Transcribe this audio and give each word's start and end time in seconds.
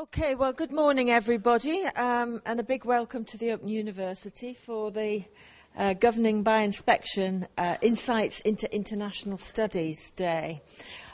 Okay, 0.00 0.34
well, 0.34 0.54
good 0.54 0.72
morning, 0.72 1.10
everybody, 1.10 1.84
um, 1.94 2.40
and 2.46 2.58
a 2.58 2.62
big 2.62 2.86
welcome 2.86 3.22
to 3.26 3.36
the 3.36 3.50
Open 3.50 3.68
University 3.68 4.54
for 4.54 4.90
the 4.90 5.22
uh, 5.76 5.92
Governing 5.92 6.42
by 6.42 6.60
Inspection 6.60 7.46
uh, 7.58 7.76
Insights 7.82 8.40
into 8.40 8.74
International 8.74 9.36
Studies 9.36 10.10
Day. 10.12 10.62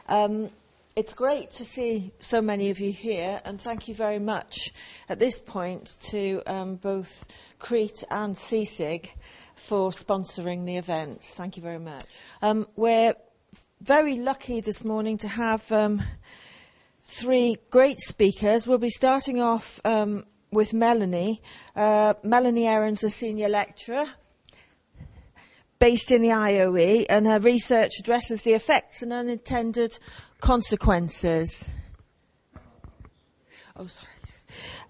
Um, 0.09 0.51
it's 0.95 1.15
great 1.15 1.51
to 1.53 1.65
see 1.65 2.13
so 2.21 2.41
many 2.41 2.71
of 2.71 2.79
you 2.79 2.93
here, 2.93 3.41
and 3.45 3.61
thank 3.61 3.89
you 3.89 3.95
very 3.95 4.21
much 4.21 4.73
at 5.09 5.19
this 5.19 5.41
point 5.41 5.99
to 6.13 6.41
um, 6.47 6.77
both 6.77 7.27
CREET 7.59 8.05
and 8.09 8.37
CSIG 8.37 9.09
for 9.57 9.91
sponsoring 9.91 10.65
the 10.65 10.77
event. 10.77 11.25
Thank 11.25 11.57
you 11.57 11.63
very 11.65 11.81
much. 11.81 12.05
Um, 12.41 12.69
we're 12.77 13.15
very 13.81 14.15
lucky 14.15 14.61
this 14.61 14.85
morning 14.85 15.19
to 15.19 15.29
have 15.29 15.73
um, 15.73 16.03
three 17.07 17.57
great 17.71 18.01
speakers. 18.01 18.67
We'll 18.67 18.79
be 18.79 18.91
starting 18.91 19.41
off 19.41 19.81
um, 19.85 20.25
with 20.51 20.75
Melanie. 20.75 21.41
Uh, 21.75 22.15
Melanie 22.23 22.67
Ehren's, 22.67 23.05
a 23.05 23.11
senior 23.11 23.49
lecturer 23.49 24.07
based 25.79 26.11
in 26.11 26.23
the 26.23 26.31
IOE, 26.31 27.05
and 27.09 27.27
her 27.27 27.39
research 27.39 27.93
addresses 27.99 28.43
the 28.43 28.55
effects 28.55 29.03
and 29.03 29.13
unintended 29.13 29.99
consequences. 30.41 31.71
Oh, 33.77 33.87
sorry. 33.87 34.13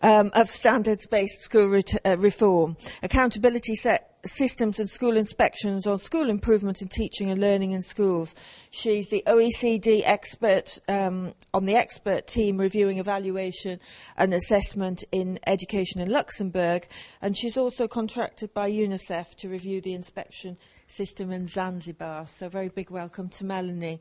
Um, 0.03 0.31
of 0.35 0.51
standards-based 0.51 1.43
school 1.43 1.69
ret- 1.69 2.07
uh, 2.07 2.19
reform, 2.19 2.77
accountability 3.03 3.75
set 3.75 4.16
systems 4.27 4.79
and 4.79 4.89
school 4.89 5.17
inspections 5.17 5.87
on 5.87 5.99
school 5.99 6.29
improvement 6.29 6.83
in 6.83 6.89
teaching 6.89 7.31
and 7.31 7.41
learning 7.41 7.73
in 7.73 7.83
schools. 7.83 8.35
She's 8.71 9.09
the 9.09 9.23
OECD 9.27 10.03
expert 10.05 10.79
um, 10.89 11.35
on 11.55 11.65
the 11.65 11.75
expert 11.75 12.27
team 12.27 12.59
reviewing 12.59 12.99
evaluation 12.99 13.81
and 14.17 14.35
assessment 14.35 15.05
in 15.13 15.39
education 15.47 16.01
in 16.01 16.11
Luxembourg, 16.11 16.87
and 17.23 17.37
she's 17.37 17.57
also 17.57 17.89
contracted 17.89 18.53
by 18.53 18.71
UNICEF 18.71 19.35
to 19.37 19.49
review 19.49 19.81
the 19.81 19.95
inspection 19.95 20.57
system 20.89 21.33
in 21.33 21.47
Zanzibar. 21.47 22.27
So, 22.27 22.49
very 22.49 22.69
big 22.69 22.91
welcome 22.91 23.29
to 23.31 23.45
Melanie, 23.45 24.01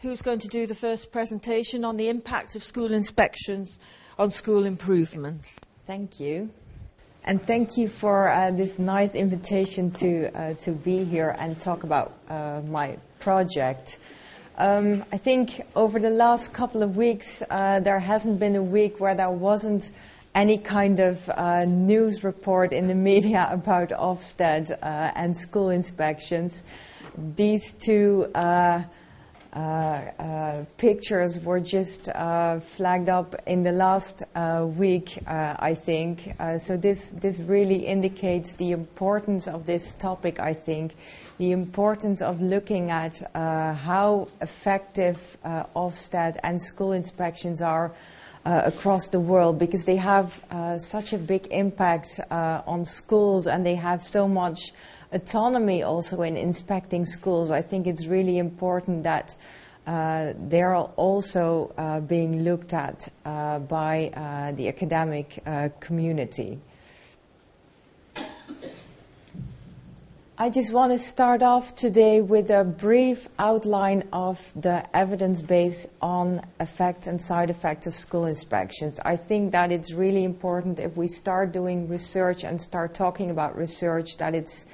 who's 0.00 0.22
going 0.22 0.40
to 0.40 0.48
do 0.48 0.66
the 0.66 0.74
first 0.74 1.12
presentation 1.12 1.84
on 1.84 1.96
the 1.96 2.08
impact 2.08 2.56
of 2.56 2.62
school 2.62 2.92
inspections 2.92 3.78
on 4.18 4.30
school 4.30 4.64
improvements. 4.64 5.58
Thank 5.86 6.20
you. 6.20 6.50
And 7.24 7.44
thank 7.44 7.76
you 7.76 7.88
for 7.88 8.28
uh, 8.28 8.50
this 8.50 8.78
nice 8.78 9.14
invitation 9.14 9.90
to, 9.92 10.30
uh, 10.34 10.54
to 10.62 10.72
be 10.72 11.04
here 11.04 11.36
and 11.38 11.58
talk 11.60 11.82
about 11.82 12.12
uh, 12.28 12.62
my 12.66 12.96
project. 13.18 13.98
Um, 14.56 15.04
I 15.12 15.18
think 15.18 15.62
over 15.76 15.98
the 15.98 16.10
last 16.10 16.52
couple 16.52 16.82
of 16.82 16.96
weeks, 16.96 17.42
uh, 17.50 17.80
there 17.80 18.00
hasn't 18.00 18.40
been 18.40 18.56
a 18.56 18.62
week 18.62 18.98
where 18.98 19.14
there 19.14 19.30
wasn't 19.30 19.90
any 20.34 20.58
kind 20.58 21.00
of 21.00 21.28
uh, 21.30 21.64
news 21.64 22.24
report 22.24 22.72
in 22.72 22.86
the 22.86 22.94
media 23.12 23.48
about 23.50 23.90
Ofsted 23.90 24.72
uh, 24.72 25.12
and 25.14 25.36
school 25.36 25.70
inspections. 25.70 26.62
These 27.36 27.74
two 27.74 28.30
pictures 30.76 31.40
were 31.40 31.60
just 31.60 32.08
uh, 32.08 32.60
flagged 32.60 33.08
up 33.08 33.34
in 33.46 33.62
the 33.62 33.72
last 33.72 34.22
week, 34.76 35.18
I 35.26 35.74
think. 35.74 36.34
so 36.60 36.76
this 36.76 37.10
this 37.10 37.40
really 37.40 37.86
indicates 37.86 38.54
the 38.54 38.70
importance 38.72 39.48
of 39.48 39.66
this 39.66 39.92
topic. 39.94 40.38
I 40.38 40.54
think 40.54 40.94
the 41.38 41.52
importance 41.52 42.22
of 42.22 42.40
looking 42.40 42.90
at 42.90 43.20
how 43.34 44.28
effective 44.40 45.36
Ofsted 45.44 46.36
and 46.42 46.60
school 46.60 46.92
inspections 46.92 47.60
are. 47.60 47.92
Uh, 48.48 48.62
across 48.64 49.08
the 49.08 49.20
world 49.20 49.58
because 49.58 49.84
they 49.84 49.96
have 49.96 50.42
uh, 50.50 50.78
such 50.78 51.12
a 51.12 51.18
big 51.18 51.46
impact 51.50 52.18
uh, 52.30 52.62
on 52.66 52.82
schools 52.82 53.46
and 53.46 53.66
they 53.66 53.74
have 53.74 54.02
so 54.02 54.26
much 54.26 54.72
autonomy 55.12 55.82
also 55.82 56.22
in 56.22 56.36
inspecting 56.36 57.04
schools. 57.04 57.50
I 57.50 57.62
think 57.62 57.86
it's 57.86 58.06
really 58.06 58.38
important 58.38 59.02
that 59.04 59.36
uh, 59.86 60.34
they're 60.36 60.76
also 60.76 61.72
uh, 61.78 62.00
being 62.00 62.42
looked 62.44 62.74
at 62.74 63.08
uh, 63.24 63.58
by 63.58 64.08
uh, 64.08 64.52
the 64.52 64.68
academic 64.68 65.42
uh, 65.46 65.70
community. 65.80 66.58
I 70.40 70.50
just 70.50 70.72
want 70.72 70.92
to 70.92 70.98
start 70.98 71.42
off 71.42 71.74
today 71.74 72.20
with 72.20 72.48
a 72.50 72.62
brief 72.62 73.28
outline 73.40 74.04
of 74.12 74.52
the 74.54 74.84
evidence 74.96 75.42
base 75.42 75.88
on 76.00 76.42
effects 76.60 77.08
and 77.08 77.20
side 77.20 77.50
effects 77.50 77.88
of 77.88 77.94
school 77.94 78.26
inspections. 78.26 79.00
I 79.04 79.16
think 79.16 79.50
that 79.50 79.72
it's 79.72 79.92
really 79.92 80.22
important 80.22 80.78
if 80.78 80.96
we 80.96 81.08
start 81.08 81.50
doing 81.50 81.88
research 81.88 82.44
and 82.44 82.62
start 82.62 82.94
talking 82.94 83.32
about 83.32 83.56
research 83.56 84.16
that 84.18 84.32
it's 84.36 84.64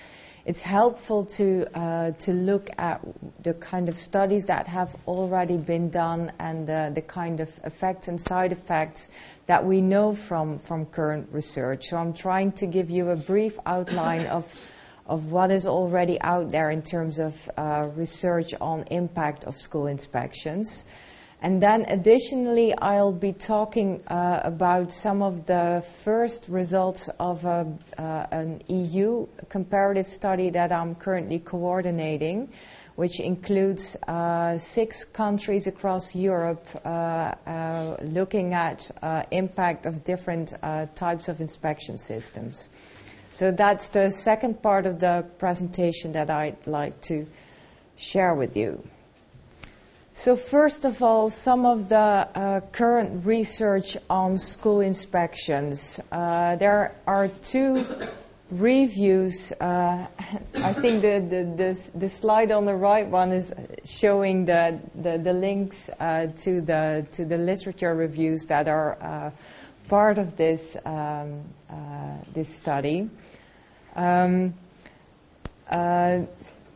it's 0.47 0.63
helpful 0.63 1.25
to, 1.25 1.67
uh, 1.75 2.11
to 2.13 2.33
look 2.33 2.69
at 2.77 3.01
the 3.43 3.55
kind 3.55 3.89
of 3.89 3.99
studies 3.99 4.45
that 4.45 4.67
have 4.67 4.95
already 5.07 5.57
been 5.57 5.89
done 5.89 6.33
and 6.39 6.69
uh, 6.69 6.91
the 6.91 7.01
kind 7.01 7.41
of 7.41 7.49
effects 7.65 8.09
and 8.09 8.21
side 8.21 8.53
effects 8.53 9.09
that 9.47 9.65
we 9.65 9.81
know 9.81 10.15
from, 10.15 10.59
from 10.59 10.85
current 10.87 11.29
research. 11.33 11.87
So 11.87 11.97
I'm 11.97 12.13
trying 12.13 12.53
to 12.53 12.67
give 12.67 12.91
you 12.91 13.11
a 13.11 13.17
brief 13.17 13.59
outline 13.65 14.27
of, 14.27 14.47
of 15.07 15.33
what 15.33 15.51
is 15.51 15.67
already 15.67 16.21
out 16.21 16.51
there 16.51 16.71
in 16.71 16.83
terms 16.83 17.19
of 17.19 17.51
uh, 17.57 17.89
research 17.95 18.53
on 18.61 18.85
impact 18.91 19.45
of 19.45 19.57
school 19.57 19.87
inspections. 19.87 20.85
And 21.45 21.63
then 21.63 21.85
additionally, 21.89 22.75
I'll 22.79 23.13
be 23.13 23.35
talking 23.35 24.03
uh, 24.09 24.41
about 24.45 24.91
some 24.91 25.21
of 25.21 25.45
the 25.45 25.85
first 26.03 26.47
results 26.49 27.11
of 27.21 27.45
a, 27.45 27.71
uh, 27.99 28.27
an 28.31 28.63
EU 28.69 29.27
comparative 29.51 30.07
study 30.07 30.49
that 30.49 30.73
I'm 30.73 30.95
currently 30.95 31.41
coordinating, 31.41 32.49
which 32.97 33.21
includes 33.21 33.95
uh, 34.09 34.57
six 34.57 35.05
countries 35.05 35.67
across 35.67 36.15
Europe 36.15 36.67
uh, 36.83 37.35
uh, 37.47 37.99
looking 38.01 38.55
at 38.55 38.91
uh, 39.03 39.25
impact 39.31 39.85
of 39.85 40.03
different 40.03 40.55
types 40.95 41.29
of 41.29 41.43
inspection 41.43 41.99
systems. 41.99 42.71
So 43.33 43.51
that's 43.51 43.91
the 43.91 44.11
second 44.11 44.63
part 44.63 44.87
of 44.87 44.99
the 44.99 45.27
presentation 45.37 46.13
that 46.13 46.31
I'd 46.31 46.67
like 46.67 47.03
to 47.03 47.27
share 47.97 48.35
with 48.35 48.57
you. 48.57 48.83
So, 50.17 50.37
first 50.37 50.85
of 50.85 51.03
all, 51.03 51.29
some 51.29 51.67
of 51.67 51.89
the 51.89 51.97
uh, 51.97 52.61
current 52.71 53.27
research 53.27 53.97
on 54.09 54.39
school 54.39 54.81
inspections. 54.81 55.99
Uh, 56.13 56.55
there 56.55 56.95
are 57.05 57.27
two 57.43 57.85
reviews. 58.53 59.51
Uh, 59.61 60.07
I 60.55 60.73
think 60.73 61.03
the, 61.03 61.19
the, 61.19 61.45
the, 61.57 61.99
the, 61.99 62.09
slide 62.09 62.53
on 62.53 62.65
the 62.65 62.77
right 62.77 63.09
one 63.09 63.33
is 63.33 63.53
showing 63.85 64.45
the, 64.45 64.79
the, 64.95 65.19
the 65.19 65.33
links 65.33 65.91
uh, 65.99 66.29
to, 66.43 66.61
the, 66.61 67.05
to 67.11 67.25
the 67.25 67.37
literature 67.37 67.97
reviews 67.97 68.47
that 68.47 68.69
are 68.69 68.97
uh, 69.01 69.31
part 69.89 70.19
of 70.19 70.37
this, 70.37 70.77
um, 70.85 71.43
uh, 71.69 71.75
this 72.33 72.55
study. 72.55 73.11
Um, 73.97 74.55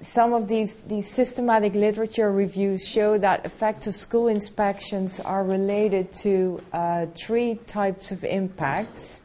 some 0.01 0.33
of 0.33 0.47
these, 0.47 0.83
these 0.83 1.11
systematic 1.11 1.75
literature 1.75 2.31
reviews 2.31 2.87
show 2.87 3.19
that 3.19 3.45
effective 3.45 3.95
school 3.95 4.29
inspections 4.29 5.19
are 5.21 5.45
related 5.45 6.13
to 6.13 6.63
uh, 6.73 7.07
three 7.15 7.57
types 7.67 8.13
of 8.13 8.23
impacts. 8.25 9.21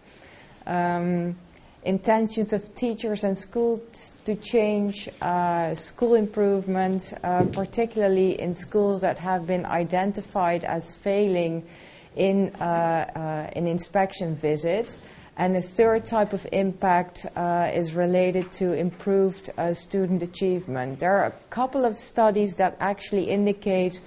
Um, 0.66 1.36
intentions 1.84 2.54
of 2.54 2.74
teachers 2.74 3.24
and 3.24 3.38
schools 3.38 4.14
to 4.26 4.36
change, 4.36 5.10
uh, 5.22 5.76
school 5.76 6.16
improvement, 6.16 7.14
uh, 7.24 7.44
particularly 7.46 8.40
in 8.40 8.54
schools 8.54 9.02
that 9.02 9.18
have 9.20 9.46
been 9.46 9.66
identified 9.66 10.64
as 10.64 10.96
failing 10.96 11.64
in 12.16 12.50
uh, 12.56 13.52
an 13.56 13.68
uh, 13.68 13.70
inspection 13.70 14.36
visit, 14.36 14.98
and 15.38 15.58
a 15.58 15.62
third 15.62 16.06
type 16.06 16.34
of 16.34 16.46
impact 16.52 17.26
uh, 17.36 17.72
is 17.74 17.94
related 17.96 18.52
to 18.52 18.74
improved 18.74 19.50
uh, 19.58 19.74
student 19.74 20.22
achievement. 20.22 21.00
There 21.00 21.18
are 21.18 21.26
a 21.26 21.34
couple 21.50 21.86
of 21.86 21.98
studies 21.98 22.56
that 22.58 22.78
actually 22.80 23.26
indicate 23.26 24.02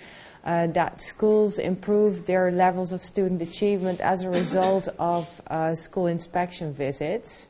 uh, 0.44 0.68
that 0.68 1.00
schools 1.00 1.58
improve 1.58 2.24
their 2.26 2.52
levels 2.52 2.92
of 2.92 3.02
student 3.02 3.42
achievement 3.42 4.00
as 4.00 4.22
a 4.22 4.30
result 4.30 4.88
of 4.98 5.42
uh, 5.48 5.74
school 5.74 6.06
inspection 6.06 6.72
visits. 6.72 7.48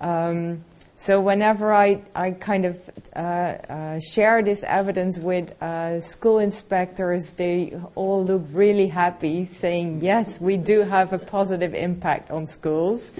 Um, 0.00 0.64
so 1.00 1.18
whenever 1.18 1.72
I, 1.72 2.02
I 2.14 2.32
kind 2.32 2.66
of 2.66 2.90
uh, 3.16 3.18
uh, 3.18 4.00
share 4.00 4.42
this 4.42 4.62
evidence 4.64 5.18
with 5.18 5.50
uh, 5.62 5.98
school 5.98 6.40
inspectors, 6.40 7.32
they 7.32 7.72
all 7.94 8.22
look 8.22 8.42
really 8.52 8.88
happy, 8.88 9.46
saying, 9.46 10.02
yes, 10.02 10.38
we 10.42 10.58
do 10.58 10.82
have 10.82 11.14
a 11.14 11.18
positive 11.18 11.72
impact 11.72 12.30
on 12.30 12.46
schools. 12.46 13.14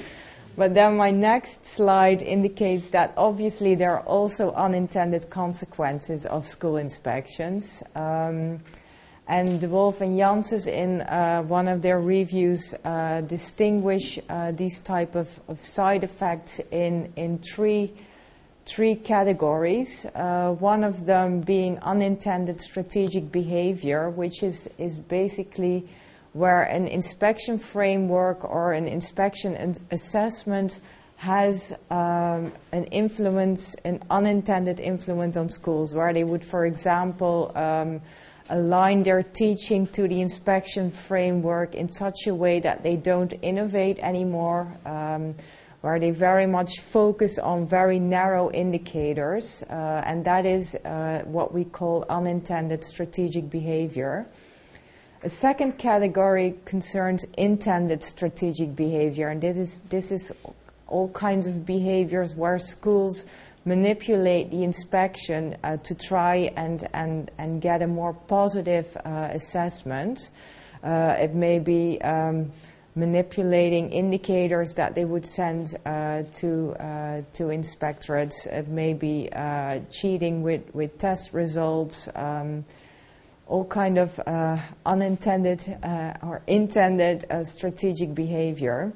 But 0.59 0.75
then 0.75 0.99
my 0.99 1.11
next 1.11 1.65
slide 1.65 2.21
indicates 2.21 2.91
that 2.91 3.15
obviously 3.17 3.75
there 3.77 3.93
are 3.93 4.05
also 4.05 4.53
unintended 4.53 5.31
consequences 5.31 6.27
of 6.27 6.45
school 6.45 6.77
inspections. 6.77 7.83
Um, 7.95 8.61
And 9.31 9.61
De 9.61 9.69
Wolf 9.69 10.01
and 10.01 10.19
Janssens, 10.19 10.67
in 10.67 11.03
uh, 11.03 11.43
one 11.43 11.69
of 11.69 11.83
their 11.83 12.01
reviews, 12.01 12.75
uh, 12.85 13.21
distinguish 13.21 14.19
uh, 14.29 14.51
these 14.51 14.81
type 14.81 15.15
of, 15.15 15.41
of, 15.47 15.65
side 15.65 16.03
effects 16.03 16.61
in, 16.73 17.13
in 17.15 17.39
three, 17.39 17.93
three 18.67 18.97
categories. 18.97 20.05
Uh, 20.17 20.57
one 20.59 20.83
of 20.83 21.07
them 21.07 21.43
being 21.43 21.79
unintended 21.79 22.61
strategic 22.61 23.31
behavior, 23.31 24.11
which 24.11 24.43
is, 24.43 24.69
is 24.79 24.99
basically 24.99 25.87
where 26.33 26.65
an 26.65 26.89
inspection 26.89 27.57
framework 27.57 28.43
or 28.43 28.73
an 28.73 28.89
inspection 28.89 29.55
and 29.55 29.79
assessment 29.93 30.81
has 31.19 31.73
um, 31.93 32.51
an 32.73 32.83
influence, 32.91 33.77
an 33.85 34.03
unintended 34.11 34.81
influence 34.81 35.37
on 35.37 35.49
schools, 35.49 35.95
where 35.95 36.13
they 36.13 36.25
would, 36.25 36.45
for 36.45 36.67
example, 36.67 37.53
um, 37.55 38.01
align 38.51 39.03
their 39.03 39.23
teaching 39.23 39.87
to 39.87 40.07
the 40.07 40.21
inspection 40.21 40.91
framework 40.91 41.75
in 41.75 41.89
such 41.89 42.27
a 42.27 42.35
way 42.35 42.61
that 42.61 42.83
they 42.83 42.97
don't 42.97 43.33
innovate 43.43 43.99
anymore, 44.01 44.71
um, 44.85 45.35
where 45.81 45.99
they 45.99 46.11
very 46.11 46.47
much 46.47 46.81
focus 46.81 47.39
on 47.39 47.67
very 47.67 47.99
narrow 47.99 48.51
indicators, 48.51 49.63
uh, 49.71 50.03
and 50.05 50.25
that 50.25 50.45
is 50.45 50.75
uh, 50.85 51.23
what 51.25 51.55
we 51.55 51.65
call 51.65 52.05
unintended 52.11 52.85
strategic 52.85 53.49
behavior. 53.49 54.27
A 55.23 55.29
second 55.29 55.79
category 55.79 56.55
concerns 56.65 57.25
intended 57.37 58.03
strategic 58.03 58.75
behavior, 58.75 59.29
and 59.29 59.41
this 59.41 59.59
is, 59.59 59.81
this 59.89 60.13
is 60.13 60.33
all 60.87 61.09
kinds 61.11 61.47
of 61.47 61.65
behaviors 61.65 62.35
where 62.35 62.59
schools 62.59 63.27
manipulate 63.71 64.51
the 64.51 64.65
inspection 64.65 65.57
uh, 65.63 65.77
to 65.77 65.95
try 65.95 66.51
and, 66.57 66.89
and, 66.93 67.31
and 67.39 67.63
get 67.63 67.83
a 67.83 67.87
more 67.87 68.13
positive 68.13 68.97
uh, 68.97 69.29
assessment. 69.31 70.31
Uh, 70.83 71.15
it 71.21 71.37
may 71.37 71.61
be 71.61 72.03
um, 72.03 72.51
manipulating 72.97 73.89
indicators 73.91 74.75
that 74.75 74.97
they 74.97 75.05
would 75.05 75.25
send 75.25 75.77
uh, 75.87 76.25
to, 76.33 76.75
uh, 76.81 77.23
to 77.33 77.45
inspectorates. 77.45 78.45
It 78.49 78.67
may 78.67 78.93
be 78.93 79.29
uh, 79.31 79.79
cheating 79.93 80.43
with, 80.43 80.63
with 80.75 80.99
test 80.99 81.33
results. 81.33 82.09
Um, 82.17 82.65
all 83.47 83.65
kind 83.65 83.99
of 83.99 84.21
unintended 84.87 85.61
or 86.23 86.41
intended 86.47 87.27
strategic 87.45 88.15
behavior. 88.15 88.93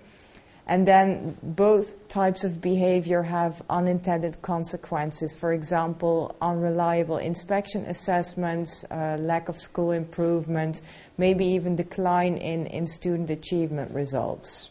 And 0.67 0.89
then 0.89 1.37
both 1.43 2.09
types 2.09 2.43
of 2.43 2.63
behavior 2.63 3.23
have 3.23 3.63
unintended 3.69 4.41
consequences. 4.41 5.37
For 5.37 5.53
example, 5.53 6.35
unreliable 6.41 7.19
inspection 7.19 7.85
assessments, 7.85 8.85
uh, 8.91 9.19
lack 9.21 9.51
of 9.51 9.59
school 9.59 9.93
improvement, 9.93 10.81
maybe 11.19 11.45
even 11.45 11.77
decline 11.77 12.39
in, 12.39 12.67
in 12.67 12.87
student 12.87 13.29
achievement 13.29 13.93
results. 13.93 14.71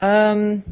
Um, 0.00 0.62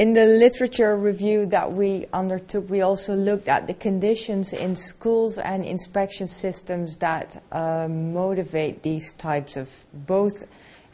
in 0.00 0.14
the 0.14 0.24
literature 0.24 0.96
review 0.96 1.44
that 1.44 1.70
we 1.70 2.06
undertook, 2.14 2.70
we 2.70 2.80
also 2.80 3.14
looked 3.14 3.50
at 3.50 3.66
the 3.66 3.74
conditions 3.74 4.54
in 4.54 4.74
schools 4.74 5.36
and 5.36 5.62
inspection 5.62 6.26
systems 6.26 6.96
that 6.96 7.42
uh, 7.52 7.86
motivate 7.86 8.82
these 8.82 9.12
types 9.12 9.58
of 9.58 9.68
both 9.92 10.46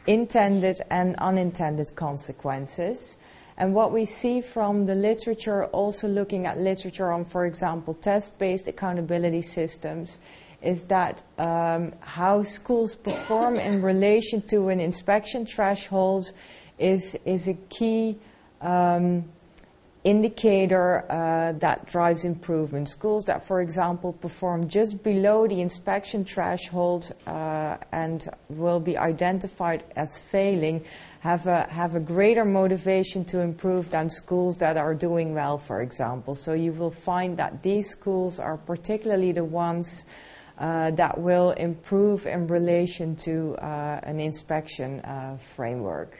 intended 0.07 0.81
and 0.89 1.15
unintended 1.19 1.95
consequences. 1.95 3.15
And 3.57 3.73
what 3.73 3.93
we 3.93 4.03
see 4.03 4.41
from 4.41 4.85
the 4.87 4.95
literature, 4.95 5.67
also 5.67 6.09
looking 6.09 6.45
at 6.45 6.57
literature 6.57 7.09
on, 7.09 7.23
for 7.23 7.45
example, 7.45 7.93
test 7.93 8.37
based 8.37 8.67
accountability 8.67 9.41
systems, 9.41 10.19
is 10.61 10.83
that 10.87 11.23
um, 11.37 11.93
how 12.01 12.43
schools 12.43 12.93
perform 12.93 13.55
in 13.55 13.81
relation 13.81 14.41
to 14.47 14.67
an 14.67 14.81
inspection 14.81 15.45
threshold 15.45 16.33
is, 16.77 17.17
is 17.23 17.47
a 17.47 17.53
key 17.69 18.17
indicator 20.07 21.03
uh, 21.09 21.51
that 21.59 21.85
drives 21.85 22.23
improvement. 22.23 22.87
Schools 22.87 23.25
that, 23.25 23.43
for 23.43 23.59
example, 23.59 24.13
perform 24.13 24.69
just 24.69 25.03
below 25.03 25.47
the 25.47 25.59
inspection 25.59 26.23
threshold 26.23 27.11
uh, 27.25 27.77
and 27.91 28.29
will 28.47 28.79
be 28.79 28.97
identified 28.97 29.83
as 29.97 30.21
failing 30.21 30.83
have 31.19 31.45
a, 31.47 31.63
have 31.69 31.95
a 31.95 31.99
greater 31.99 32.45
motivation 32.45 33.25
to 33.25 33.41
improve 33.41 33.89
than 33.89 34.09
schools 34.09 34.57
that 34.59 34.77
are 34.77 34.95
doing 34.95 35.33
well, 35.33 35.57
for 35.57 35.81
example. 35.81 36.35
So 36.35 36.53
you 36.53 36.71
will 36.71 36.91
find 36.91 37.35
that 37.37 37.61
these 37.61 37.89
schools 37.89 38.39
are 38.39 38.55
particularly 38.55 39.33
the 39.33 39.43
ones 39.43 40.05
uh, 40.57 40.91
that 40.91 41.19
will 41.19 41.51
improve 41.51 42.25
in 42.25 42.47
relation 42.47 43.15
to 43.15 43.55
uh, 43.57 43.99
an 44.03 44.19
inspection 44.21 45.01
uh, 45.01 45.37
framework 45.37 46.17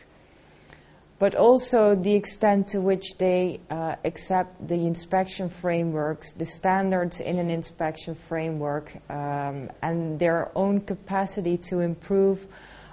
but 1.19 1.33
also 1.33 1.95
the 1.95 2.13
extent 2.13 2.67
to 2.67 2.79
which 2.79 3.17
they 3.17 3.59
uh, 3.69 3.95
accept 4.05 4.67
the 4.67 4.85
inspection 4.85 5.49
frameworks, 5.49 6.33
the 6.33 6.45
standards 6.45 7.19
in 7.19 7.39
an 7.39 7.49
inspection 7.49 8.13
framework, 8.13 8.91
um, 9.09 9.69
and 9.81 10.19
their 10.19 10.51
own 10.55 10.79
capacity 10.81 11.57
to 11.57 11.79
improve 11.79 12.47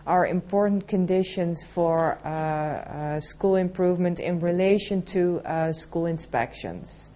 are 0.07 0.27
important 0.27 0.87
conditions 0.87 1.65
for 1.65 2.19
uh, 2.25 2.29
uh, 2.29 3.21
school 3.21 3.57
improvement 3.57 4.21
in 4.21 4.41
relation 4.41 5.03
to 5.03 5.41
uh, 5.45 5.73
school 5.73 6.07
inspections. 6.07 7.09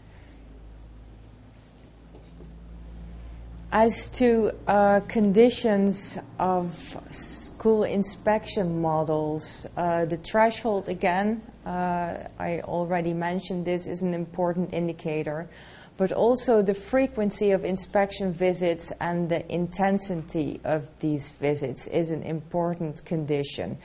As 3.71 4.09
to 4.11 4.53
uh, 4.67 5.01
conditions 5.01 6.17
of 6.39 7.48
school 7.59 7.83
inspection 7.83 8.81
models. 8.81 9.67
Uh, 9.77 10.05
the 10.05 10.17
threshold, 10.19 10.89
again, 10.89 11.43
uh, 11.67 12.15
I 12.39 12.61
already 12.61 13.13
mentioned 13.13 13.65
this, 13.65 13.89
is 13.89 14.03
an 14.03 14.15
important 14.15 14.73
indicator, 14.73 15.49
but 15.97 16.13
also 16.13 16.63
the 16.63 16.73
frequency 16.73 17.51
of 17.51 17.65
inspection 17.65 18.33
visits 18.33 18.93
and 19.01 19.29
the 19.29 19.43
intensity 19.53 20.61
of 20.63 20.89
these 21.01 21.33
visits 21.33 21.89
is 21.89 22.13
an 22.13 22.23
important 22.23 23.05
condition. 23.05 23.77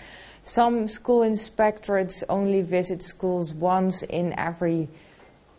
Some 0.43 0.87
school 0.87 1.21
inspectorates 1.21 2.23
only 2.29 2.61
visit 2.61 3.01
schools 3.01 3.55
once 3.55 4.03
in 4.03 4.37
every 4.37 4.87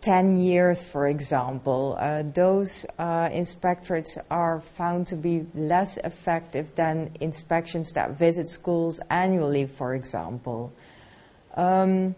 10 0.05 0.37
years, 0.37 0.85
for 0.85 1.09
example, 1.09 1.97
uh, 1.99 2.23
those 2.35 2.85
uh, 2.99 3.31
inspectorates 3.31 4.19
are 4.31 4.61
found 4.61 5.07
to 5.07 5.17
be 5.17 5.47
less 5.55 5.97
effective 6.05 6.75
than 6.75 7.11
inspections 7.23 7.91
that 7.95 8.11
visit 8.11 8.47
schools 8.47 9.01
annually, 9.09 9.65
for 9.65 9.95
example. 9.95 10.71
Um, 11.55 12.15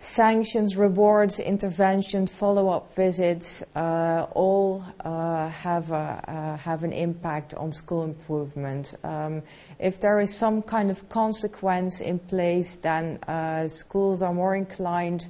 sanctions, 0.00 0.76
rewards, 0.76 1.38
interventions, 1.38 2.32
follow-up 2.32 2.92
visits, 2.96 3.62
uh, 3.76 4.26
all 4.34 4.84
uh, 5.04 5.48
have, 5.48 5.92
a, 5.92 6.20
uh, 6.26 6.56
have 6.56 6.82
an 6.82 6.92
impact 6.92 7.54
on 7.54 7.70
school 7.70 8.02
improvement. 8.02 8.92
Um, 9.04 9.40
if 9.78 10.00
there 10.00 10.18
is 10.18 10.36
some 10.36 10.62
kind 10.62 10.90
of 10.90 11.08
consequence 11.08 12.00
in 12.00 12.18
place, 12.18 12.76
then 12.78 13.20
uh, 13.28 13.68
schools 13.68 14.20
are 14.20 14.34
more 14.34 14.56
inclined 14.56 15.28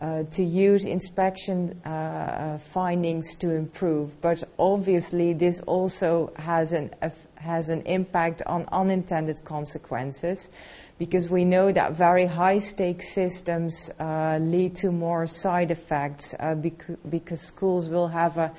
uh, 0.00 0.24
to 0.24 0.42
use 0.42 0.84
inspection 0.84 1.80
uh, 1.86 1.88
uh, 1.88 2.58
findings 2.58 3.36
to 3.36 3.50
improve. 3.50 4.20
But 4.20 4.42
obviously, 4.58 5.32
this 5.32 5.60
also 5.60 6.32
has 6.36 6.72
an, 6.72 6.90
has 7.36 7.68
an 7.68 7.82
impact 7.82 8.42
on 8.44 8.66
unintended 8.72 9.44
consequences 9.44 10.50
because 10.98 11.30
we 11.30 11.44
know 11.44 11.70
that 11.70 11.92
very 11.92 12.26
high 12.26 12.58
stake 12.58 13.02
systems 13.02 13.90
uh, 14.00 14.38
lead 14.42 14.74
to 14.76 14.90
more 14.90 15.28
side 15.28 15.70
effects 15.70 16.34
uh, 16.40 16.54
bec- 16.54 16.84
because 17.08 17.40
schools 17.40 17.88
will 17.88 18.08
have 18.08 18.36
a, 18.36 18.52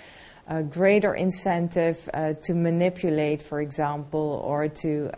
a 0.48 0.64
greater 0.64 1.16
incentive 1.16 2.10
uh, 2.14 2.34
to 2.44 2.54
manipulate, 2.54 3.42
for 3.42 3.60
example, 3.60 4.42
or 4.44 4.70
to, 4.70 5.10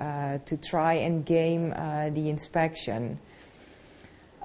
to 0.45 0.57
try 0.57 0.93
and 0.93 1.25
game 1.25 1.69
the 1.69 2.29
inspection. 2.29 3.19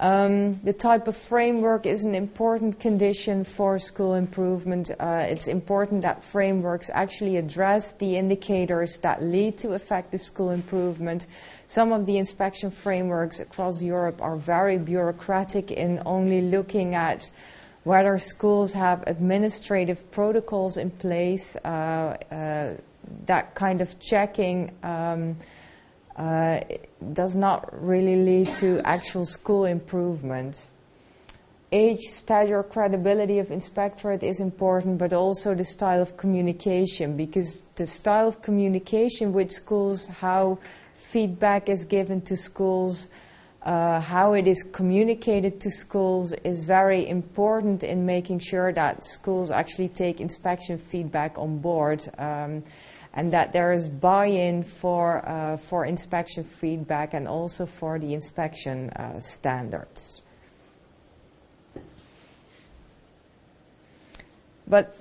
Um, 0.03 0.61
the 0.65 0.73
type 0.73 1.07
of 1.07 1.17
framework 1.17 1.87
is 1.87 2.03
an 2.03 2.17
important 2.17 2.81
condition 2.81 3.45
for 3.45 3.79
school 3.79 4.15
improvement. 4.15 4.91
Uh, 4.99 5.27
it's 5.29 5.47
important 5.47 6.03
that 6.03 6.25
frameworks 6.25 6.91
actually 6.93 7.37
address 7.37 7.93
the 7.93 8.17
indicators 8.17 8.99
that 8.99 9.23
lead 9.23 9.59
to 9.59 9.75
effective 9.75 10.21
school 10.21 10.51
improvement. 10.51 11.29
Some 11.69 11.93
of 11.93 12.07
the 12.07 12.19
inspection 12.19 12.73
frameworks 12.73 13.39
across 13.39 13.81
Europe 13.81 14.21
are 14.21 14.35
very 14.35 14.77
bureaucratic 14.77 15.71
in 15.71 16.03
only 16.05 16.41
looking 16.41 16.97
at 16.97 17.31
whether 17.85 18.19
schools 18.19 18.73
have 18.73 19.05
administrative 19.07 20.11
protocols 20.11 20.79
in 20.79 20.91
place. 20.91 21.55
Uh, 21.65 22.17
uh, 22.33 22.75
that 23.27 23.55
kind 23.55 23.81
of 23.81 24.01
checking. 24.01 24.73
Um, 24.83 25.37
uh, 26.17 26.61
does 27.13 27.37
not 27.37 27.69
really 27.83 28.17
lead 28.17 28.49
to 28.55 28.81
actual 28.85 29.25
school 29.25 29.65
improvement. 29.65 30.67
age, 31.73 32.09
stature, 32.09 32.63
credibility 32.63 33.39
of 33.39 33.51
inspectorate 33.51 34.23
is 34.23 34.41
important, 34.41 34.99
but 34.99 35.13
also 35.13 35.55
the 35.55 35.65
style 35.65 36.03
of 36.03 36.17
communication, 36.17 37.17
because 37.17 37.65
the 37.77 37.87
style 37.87 38.29
of 38.29 38.43
communication 38.43 39.33
with 39.33 39.51
schools, 39.51 40.07
how 40.07 40.59
feedback 40.95 41.69
is 41.69 41.85
given 41.85 42.21
to 42.21 42.37
schools, 42.37 43.09
uh, 43.63 44.01
how 44.01 44.35
it 44.35 44.47
is 44.47 44.63
communicated 44.63 45.61
to 45.61 45.71
schools 45.71 46.33
is 46.45 46.65
very 46.65 47.09
important 47.09 47.83
in 47.83 48.05
making 48.05 48.39
sure 48.39 48.73
that 48.73 49.05
schools 49.05 49.51
actually 49.51 49.89
take 49.89 50.21
inspection 50.21 50.77
feedback 50.77 51.39
on 51.39 51.59
board. 51.59 52.05
Um, 52.19 52.63
and 53.15 53.33
that 53.33 53.53
there 53.53 53.73
is 53.73 53.89
buy-in 53.89 54.63
for, 54.63 55.29
uh, 55.29 55.57
for 55.57 55.85
inspection 55.85 56.45
feedback 56.45 57.15
and 57.15 57.29
also 57.29 57.67
for 57.67 57.99
the 57.99 58.15
inspection 58.15 58.91
uh, 58.91 59.21
standards. 59.21 60.23
But 64.67 64.97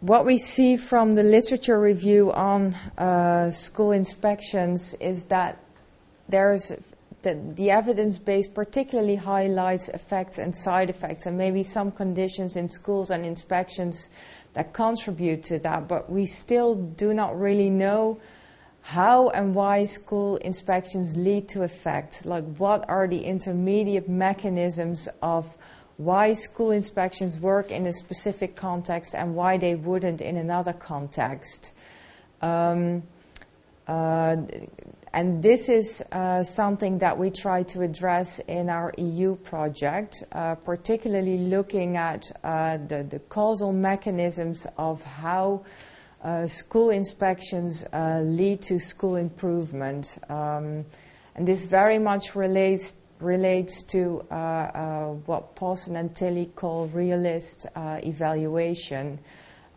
what 0.00 0.24
we 0.24 0.38
see 0.38 0.78
from 0.78 1.14
the 1.14 1.22
literature 1.22 1.78
review 1.78 2.32
on 2.32 2.74
uh, 2.96 3.50
school 3.50 3.92
inspections 3.92 4.94
is 4.94 5.26
that 5.26 5.58
there's 6.28 6.72
the, 7.22 7.34
the 7.54 7.70
evidence 7.70 8.18
base 8.18 8.48
particularly 8.48 9.16
highlights 9.16 9.90
effects 9.90 10.38
and 10.38 10.56
side 10.56 10.88
effects, 10.88 11.26
and 11.26 11.36
maybe 11.36 11.62
some 11.62 11.92
conditions 11.92 12.56
in 12.56 12.68
schools 12.68 13.10
and 13.10 13.26
inspections 13.26 14.08
that 14.54 14.72
contribute 14.72 15.42
to 15.44 15.58
that, 15.60 15.88
but 15.88 16.10
we 16.10 16.26
still 16.26 16.74
do 16.74 17.14
not 17.14 17.38
really 17.38 17.70
know 17.70 18.20
how 18.82 19.28
and 19.30 19.54
why 19.54 19.84
school 19.84 20.36
inspections 20.36 21.16
lead 21.16 21.48
to 21.48 21.62
effects. 21.62 22.24
Like, 22.24 22.44
what 22.56 22.88
are 22.88 23.06
the 23.06 23.24
intermediate 23.24 24.08
mechanisms 24.08 25.08
of 25.22 25.56
why 25.98 26.32
school 26.32 26.70
inspections 26.70 27.38
work 27.38 27.70
in 27.70 27.86
a 27.86 27.92
specific 27.92 28.56
context 28.56 29.14
and 29.14 29.34
why 29.34 29.58
they 29.58 29.74
wouldn't 29.74 30.20
in 30.20 30.36
another 30.36 30.72
context? 30.72 31.72
Um, 32.40 33.02
uh, 33.86 34.36
and 35.12 35.42
this 35.42 35.68
is 35.68 36.02
uh, 36.12 36.44
something 36.44 36.98
that 36.98 37.18
we 37.18 37.30
try 37.30 37.64
to 37.64 37.82
address 37.82 38.38
in 38.46 38.70
our 38.70 38.92
EU 38.96 39.34
project, 39.36 40.22
uh, 40.32 40.54
particularly 40.54 41.38
looking 41.38 41.96
at 41.96 42.30
uh, 42.44 42.76
the, 42.76 43.02
the, 43.02 43.18
causal 43.18 43.72
mechanisms 43.72 44.68
of 44.78 45.02
how 45.02 45.64
uh, 46.22 46.46
school 46.46 46.90
inspections 46.90 47.84
uh, 47.92 48.20
lead 48.24 48.62
to 48.62 48.78
school 48.78 49.16
improvement. 49.16 50.16
Um, 50.28 50.84
and 51.34 51.46
this 51.46 51.66
very 51.66 51.98
much 51.98 52.36
relates, 52.36 52.94
relates 53.18 53.82
to 53.84 54.20
uh, 54.30 55.08
what 55.26 55.56
Pawson 55.56 55.96
and 55.96 56.14
Tilley 56.14 56.52
call 56.54 56.86
realist 56.86 57.66
evaluation 57.76 59.18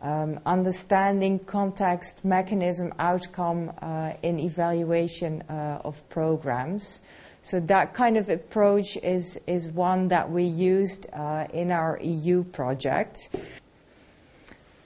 um, 0.02 0.38
understanding 0.44 1.38
context, 1.40 2.24
mechanism, 2.24 2.92
outcome 2.98 3.72
uh, 3.80 4.12
in 4.22 4.38
evaluation 4.38 5.42
uh, 5.42 5.80
of 5.84 6.06
programs. 6.08 7.00
So 7.42 7.60
that 7.60 7.94
kind 7.94 8.16
of 8.16 8.30
approach 8.30 8.96
is, 8.98 9.38
is 9.46 9.70
one 9.70 10.08
that 10.08 10.30
we 10.30 10.44
used 10.44 11.06
uh, 11.12 11.46
in 11.52 11.70
our 11.70 11.98
EU 12.02 12.44
project. 12.44 13.28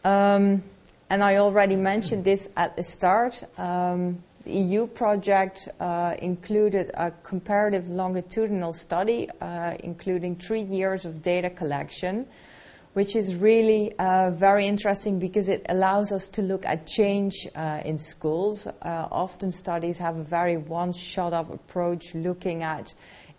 Um, 0.05 0.63
and 1.11 1.23
I 1.23 1.37
already 1.37 1.77
mentioned 1.77 2.25
this 2.25 2.51
at 2.57 2.77
the 2.77 2.83
start. 2.83 3.43
Um, 3.59 4.23
the 4.45 4.53
EU 4.53 4.87
project 4.87 5.69
uh, 5.79 6.15
included 6.21 6.91
a 6.95 7.11
comparative 7.23 7.89
longitudinal 7.89 8.73
study, 8.73 9.29
uh, 9.41 9.75
including 9.85 10.37
three 10.37 10.63
years 10.63 11.05
of 11.05 11.23
data 11.23 11.51
collection 11.51 12.27
which 12.99 13.15
is 13.15 13.37
really 13.37 13.97
uh, 14.01 14.29
very 14.33 14.67
interesting 14.67 15.21
because 15.21 15.49
it 15.49 15.65
allows 15.69 16.11
us 16.11 16.27
to 16.27 16.43
look 16.43 16.67
at 16.67 16.85
change 16.85 17.47
uh, 17.55 17.81
in 17.85 17.97
schools. 17.97 18.67
Uh, 18.67 19.07
often 19.13 19.53
studies 19.53 19.99
have 19.99 20.17
a 20.17 20.25
very 20.25 20.57
one 20.57 20.93
shot 20.93 21.33
of 21.33 21.49
approach 21.49 22.13
looking 22.17 22.65
at 22.65 22.93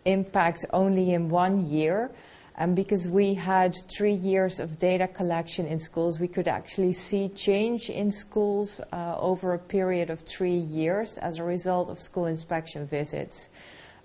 impact 0.06 0.64
only 0.72 1.12
in 1.12 1.28
one 1.28 1.68
year. 1.68 2.10
And 2.56 2.74
because 2.74 3.10
we 3.10 3.34
had 3.34 3.76
three 3.90 4.14
years 4.14 4.62
of 4.62 4.80
data 4.80 5.10
collection 5.10 5.66
in 5.66 5.78
schools, 5.78 6.22
we 6.22 6.30
could 6.30 6.48
actually 6.48 6.94
see 6.94 7.28
change 7.28 7.90
in 7.90 8.12
schools 8.12 8.80
uh, 8.94 9.18
over 9.20 9.54
a 9.54 9.60
period 9.60 10.10
of 10.10 10.22
three 10.22 10.62
years 10.80 11.18
as 11.18 11.38
a 11.38 11.44
result 11.44 11.90
of 11.90 12.00
school 12.00 12.28
inspection 12.28 12.86
visits. 12.86 13.50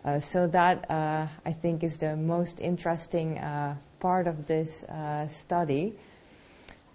Uh, 0.05 0.19
so 0.19 0.49
that 0.49 0.91
uh, 0.91 1.29
I 1.47 1.53
think 1.53 1.85
is 1.85 1.99
the 1.99 2.17
most 2.17 2.59
interesting 2.59 3.39
part 4.05 4.27
of 4.27 4.45
this 4.45 4.85
uh, 4.85 5.27
study. 5.29 5.95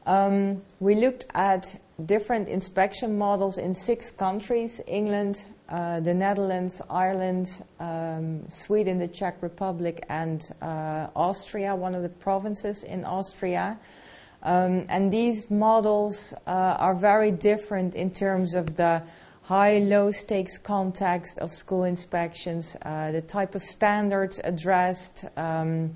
Um, 0.05 0.61
we 0.79 0.93
looked 0.93 1.25
at 1.33 1.75
different 2.05 2.47
inspection 2.47 3.17
models 3.17 3.57
in 3.57 3.73
six 3.73 4.11
countries 4.11 4.79
England, 4.85 5.43
uh, 5.69 6.01
the 6.01 6.13
Netherlands, 6.13 6.83
Ireland, 6.87 7.63
um, 7.79 8.47
Sweden, 8.47 8.99
the 8.99 9.07
Czech 9.07 9.41
Republic, 9.41 10.05
and 10.07 10.47
uh, 10.61 11.07
Austria, 11.15 11.75
one 11.75 11.95
of 11.95 12.03
the 12.03 12.09
provinces 12.09 12.83
in 12.83 13.03
Austria. 13.05 13.79
Um, 14.43 14.85
and 14.87 15.11
these 15.11 15.49
models 15.49 16.35
uh, 16.45 16.85
are 16.85 16.93
very 16.93 17.31
different 17.31 17.95
in 17.95 18.11
terms 18.11 18.53
of 18.53 18.75
the 18.75 19.01
high, 19.41 19.79
low 19.79 20.11
stakes 20.11 20.59
context 20.59 21.39
of 21.39 21.55
school 21.55 21.85
inspections, 21.85 22.77
uh, 22.83 23.11
the 23.11 23.21
type 23.23 23.55
of 23.55 23.63
standards 23.63 24.39
addressed. 24.43 25.25
Um, 25.37 25.95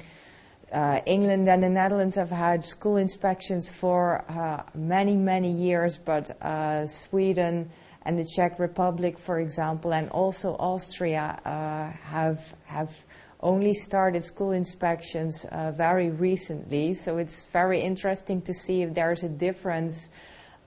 uh, 0.73 1.01
England 1.05 1.47
and 1.47 1.61
the 1.61 1.69
Netherlands 1.69 2.15
have 2.15 2.31
had 2.31 2.65
school 2.65 2.97
inspections 2.97 3.71
for 3.71 4.25
uh, 4.29 4.63
many, 4.73 5.15
many 5.15 5.51
years, 5.51 5.97
but 5.97 6.41
uh, 6.41 6.87
Sweden 6.87 7.69
and 8.05 8.17
the 8.17 8.25
Czech 8.25 8.59
Republic, 8.59 9.17
for 9.17 9.39
example, 9.39 9.93
and 9.93 10.09
also 10.09 10.55
Austria 10.55 11.39
uh, 11.45 11.95
have 12.07 12.55
have 12.65 13.05
only 13.39 13.73
started 13.73 14.23
school 14.23 14.51
inspections 14.51 15.45
uh, 15.45 15.71
very 15.71 16.09
recently. 16.09 16.93
So 16.93 17.17
it's 17.17 17.43
very 17.43 17.81
interesting 17.81 18.41
to 18.43 18.53
see 18.53 18.81
if 18.81 18.93
there's 18.93 19.23
a 19.23 19.29
difference 19.29 20.09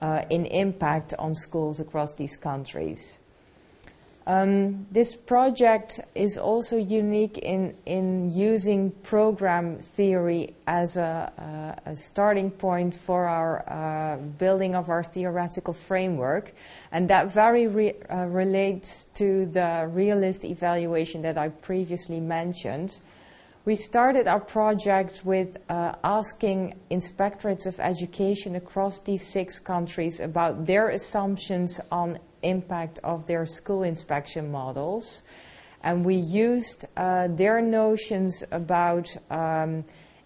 uh, 0.01 0.23
in 0.29 0.45
impact 0.45 1.13
on 1.17 1.33
schools 1.33 1.79
across 1.79 2.13
these 2.15 2.37
countries. 2.37 3.19
Um, 4.27 4.85
this 4.91 5.15
project 5.15 6.01
is 6.13 6.37
also 6.37 6.75
unique 6.75 7.37
in, 7.37 7.73
in 7.85 8.29
using 8.29 8.91
program 8.91 9.77
theory 9.79 10.53
as 10.67 10.97
a, 10.97 11.31
uh, 11.39 11.91
a 11.91 11.95
starting 11.95 12.51
point 12.51 12.93
for 12.93 13.25
our 13.25 13.63
uh, 13.69 14.17
building 14.17 14.75
of 14.75 14.89
our 14.89 15.01
theoretical 15.01 15.73
framework, 15.73 16.53
and 16.91 17.09
that 17.09 17.31
very 17.31 17.67
re- 17.67 17.93
uh, 18.13 18.25
relates 18.25 19.05
to 19.13 19.45
the 19.45 19.89
realist 19.93 20.43
evaluation 20.43 21.21
that 21.21 21.37
I 21.37 21.47
previously 21.47 22.19
mentioned. 22.19 22.99
We 23.63 23.77
started 23.77 24.27
our 24.27 24.41
project 24.41 25.21
with 25.23 25.55
uh, 25.69 25.93
asking 26.03 26.75
inspectorates 26.91 27.65
of 27.65 27.79
education 27.79 28.57
across 28.57 28.99
these 28.99 29.25
six 29.25 29.57
countries 29.57 30.19
about 30.19 30.65
their 30.65 30.89
assumptions 30.89 31.79
on 31.93 32.19
impact 32.47 32.99
of 33.03 33.25
their 33.25 33.45
school 33.45 33.83
inspection 33.83 34.51
models. 34.51 35.23
And 35.83 36.05
we 36.05 36.15
used 36.15 36.85
uh, 36.95 37.27
their 37.27 37.61
notions 37.61 38.43
about 38.51 39.15
um, 39.29 39.85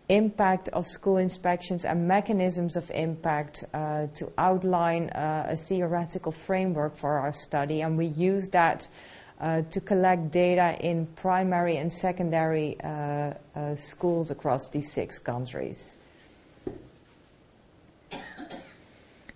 impact 0.09 0.69
of 0.69 0.87
school 0.87 1.17
inspections 1.17 1.85
and 1.85 2.07
mechanisms 2.07 2.75
of 2.75 2.91
impact 2.93 3.63
uh, 3.73 4.07
to 4.15 4.31
outline 4.37 5.09
uh, 5.09 5.45
a 5.49 5.55
theoretical 5.55 6.31
framework 6.31 6.95
for 6.95 7.19
our 7.19 7.31
study. 7.31 7.81
And 7.81 7.97
we 7.97 8.07
used 8.07 8.51
that 8.51 8.87
uh, 9.39 9.61
to 9.71 9.81
collect 9.81 10.31
data 10.31 10.77
in 10.79 11.07
primary 11.15 11.77
and 11.77 11.91
secondary 11.91 12.79
uh, 12.81 13.33
uh, 13.55 13.75
schools 13.75 14.31
across 14.31 14.69
these 14.69 14.91
six 14.91 15.17
countries. 15.17 15.97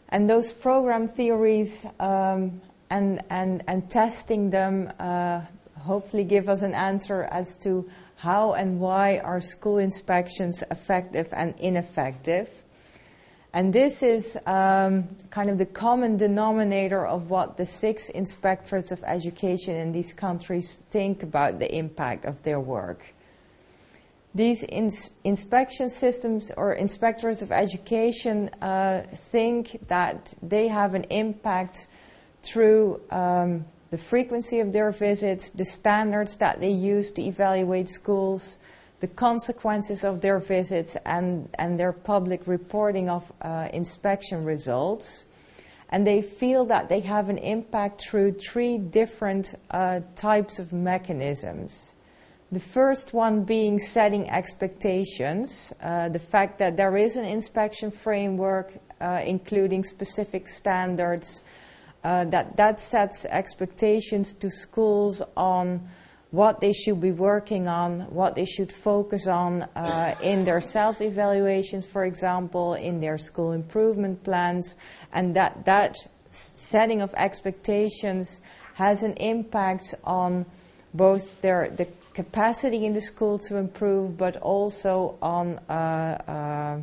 And 0.10 0.30
those 0.30 0.54
program 0.54 1.08
theories 1.08 1.86
um, 2.00 2.62
and, 2.90 3.22
and, 3.30 3.64
and 3.68 3.90
testing 3.90 4.50
them 4.50 4.92
uh, 5.00 5.42
hopefully 5.80 6.24
give 6.24 6.50
us 6.50 6.62
an 6.62 6.74
answer 6.74 7.24
as 7.24 7.58
to 7.58 7.90
how 8.18 8.54
and 8.54 8.80
why 8.80 9.20
are 9.20 9.42
school 9.42 9.78
inspections 9.78 10.64
effective 10.72 11.30
and 11.32 11.54
ineffective. 11.60 12.64
And 13.54 13.72
this 13.72 14.04
is 14.04 14.38
um, 14.46 15.08
kind 15.30 15.50
of 15.50 15.58
the 15.58 15.66
common 15.66 16.18
denominator 16.18 17.06
of 17.06 17.30
what 17.30 17.56
the 17.56 17.66
six 17.66 18.12
inspectorates 18.14 18.92
of 18.92 19.02
education 19.06 19.76
in 19.76 19.94
these 19.94 20.12
countries 20.12 20.80
think 20.92 21.24
about 21.24 21.60
the 21.60 21.74
impact 21.74 22.26
of 22.26 22.44
their 22.44 22.60
work. 22.60 23.06
These 24.34 24.66
ins- 24.66 25.10
inspection 25.24 25.88
systems 25.90 26.52
or 26.58 26.74
inspectors 26.74 27.42
of 27.42 27.54
education 27.54 28.50
uh, 28.62 29.04
think 29.16 29.88
that 29.88 30.34
they 30.42 30.68
have 30.68 30.94
an 30.94 31.06
impact 31.06 31.88
through 32.46 33.02
um, 33.12 33.66
the 33.92 33.98
frequency 33.98 34.60
of 34.60 34.74
their 34.74 34.92
visits, 34.92 35.52
the 35.52 35.66
standards 35.66 36.38
that 36.38 36.60
they 36.60 36.72
use 36.72 37.12
to 37.12 37.22
evaluate 37.22 37.90
schools, 37.90 38.58
the 39.00 39.08
consequences 39.08 40.04
of 40.04 40.22
their 40.22 40.40
visits 40.40 40.98
and, 41.06 41.50
and 41.56 41.80
their 41.80 41.92
public 41.92 42.48
reporting 42.48 43.10
of 43.10 43.32
uh, 43.42 43.68
inspection 43.74 44.44
results. 44.44 45.26
And 45.90 46.06
they 46.06 46.22
feel 46.22 46.66
that 46.66 46.90
they 46.90 47.02
have 47.02 47.30
an 47.30 47.38
impact 47.38 48.02
through 48.02 48.34
three 48.34 48.78
different 48.78 49.54
uh, 49.70 50.02
types 50.16 50.60
of 50.60 50.74
mechanisms. 50.74 51.94
The 52.52 52.60
first 52.60 53.14
one 53.14 53.44
being 53.44 53.80
setting 53.80 54.30
expectations, 54.30 55.74
uh, 55.82 56.10
the 56.10 56.20
fact 56.20 56.60
that 56.60 56.78
there 56.78 56.96
is 56.98 57.16
an 57.16 57.26
inspection 57.26 57.92
framework 57.92 58.72
uh, 59.02 59.22
including 59.26 59.84
specific 59.84 60.48
standards, 60.48 61.44
that 62.06 62.56
that 62.58 62.80
sets 62.80 63.26
expectations 63.26 64.34
to 64.34 64.50
schools 64.50 65.22
on 65.36 65.88
what 66.32 66.60
they 66.60 66.74
should 66.74 67.00
be 67.00 67.12
working 67.12 67.68
on, 67.68 68.02
what 68.14 68.36
they 68.36 68.46
should 68.46 68.72
focus 68.72 69.26
on 69.26 69.64
uh, 69.76 70.14
in 70.22 70.44
their 70.44 70.62
self 70.62 71.02
evaluations, 71.02 71.86
for 71.86 72.04
example, 72.06 72.74
in 72.74 73.00
their 73.00 73.18
school 73.18 73.54
improvement 73.54 74.24
plans, 74.24 74.76
and 75.14 75.36
that 75.36 75.66
that 75.66 75.96
setting 76.32 77.02
of 77.02 77.14
expectations 77.16 78.42
has 78.74 79.02
an 79.04 79.14
impact 79.14 79.96
on 80.04 80.46
both 80.94 81.42
their 81.42 81.70
the 81.70 81.88
capacity 82.14 82.86
in 82.86 82.94
the 82.94 83.02
school 83.02 83.38
to 83.40 83.58
improve, 83.58 84.18
but 84.18 84.38
also 84.38 85.18
on 85.22 85.58
uh, 85.70 85.74
uh, 86.28 86.82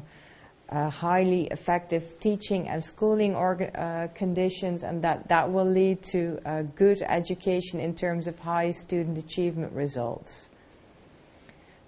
uh, 0.73 0.89
highly 0.89 1.45
effective 1.49 2.19
teaching 2.19 2.69
and 2.69 2.83
schooling 2.83 3.37
uh, 3.37 4.09
conditions, 4.15 4.83
and 4.83 5.03
that, 5.03 5.29
that 5.29 5.53
will 5.53 5.71
lead 5.71 6.03
to 6.03 6.41
uh, 6.47 6.63
good 6.75 7.03
education 7.03 7.79
in 7.79 7.95
terms 7.95 8.27
of 8.27 8.39
high 8.39 8.71
student 8.71 9.19
achievement 9.19 9.73
results. 9.75 10.49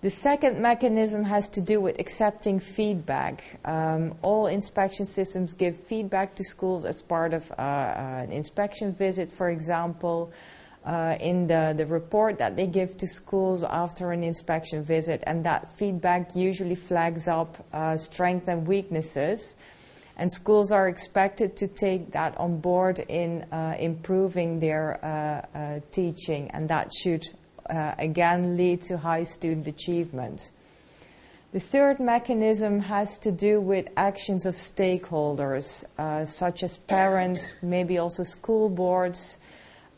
The 0.02 0.10
second 0.10 0.60
mechanism 0.60 1.24
has 1.24 1.48
to 1.50 1.62
do 1.62 1.80
with 1.80 1.98
accepting 1.98 2.60
feedback. 2.60 3.58
Um, 3.64 4.14
all 4.20 4.48
inspection 4.48 5.06
systems 5.06 5.54
give 5.54 5.78
feedback 5.78 6.34
to 6.34 6.44
schools 6.44 6.84
as 6.84 7.00
part 7.00 7.32
of 7.32 7.50
uh, 7.52 7.54
uh, 7.54 8.24
an 8.24 8.30
inspection 8.30 8.92
visit, 8.92 9.32
for 9.32 9.48
example 9.48 10.30
uh, 10.84 11.16
in 11.20 11.46
the, 11.46 11.74
the 11.76 11.86
report 11.86 12.38
that 12.38 12.56
they 12.56 12.66
give 12.66 12.96
to 12.98 13.06
schools 13.06 13.62
after 13.62 14.12
an 14.12 14.22
inspection 14.22 14.82
visit, 14.82 15.22
and 15.26 15.44
that 15.44 15.68
feedback 15.78 16.36
usually 16.36 16.74
flags 16.74 17.26
up 17.26 17.56
uh, 17.72 17.96
strengths 17.96 18.48
and 18.48 18.66
weaknesses. 18.66 19.56
And 20.16 20.32
schools 20.32 20.70
are 20.70 20.88
expected 20.88 21.56
to 21.56 21.66
take 21.66 22.12
that 22.12 22.36
on 22.38 22.60
board 22.60 23.00
in 23.08 23.42
uh, 23.50 23.74
improving 23.78 24.60
their 24.60 25.04
uh, 25.04 25.58
uh, 25.58 25.80
teaching, 25.90 26.50
and 26.52 26.68
that 26.68 26.92
should 26.94 27.24
uh, 27.68 27.94
again 27.98 28.56
lead 28.56 28.82
to 28.82 28.96
high 28.96 29.24
student 29.24 29.66
achievement. 29.66 30.50
The 31.52 31.60
third 31.60 31.98
mechanism 31.98 32.80
has 32.80 33.18
to 33.20 33.32
do 33.32 33.60
with 33.60 33.88
actions 33.96 34.44
of 34.44 34.54
stakeholders, 34.54 35.84
such 36.26 36.62
as 36.64 36.78
parents, 36.78 37.52
maybe 37.62 37.98
also 37.98 38.24
school 38.24 38.68
boards, 38.68 39.38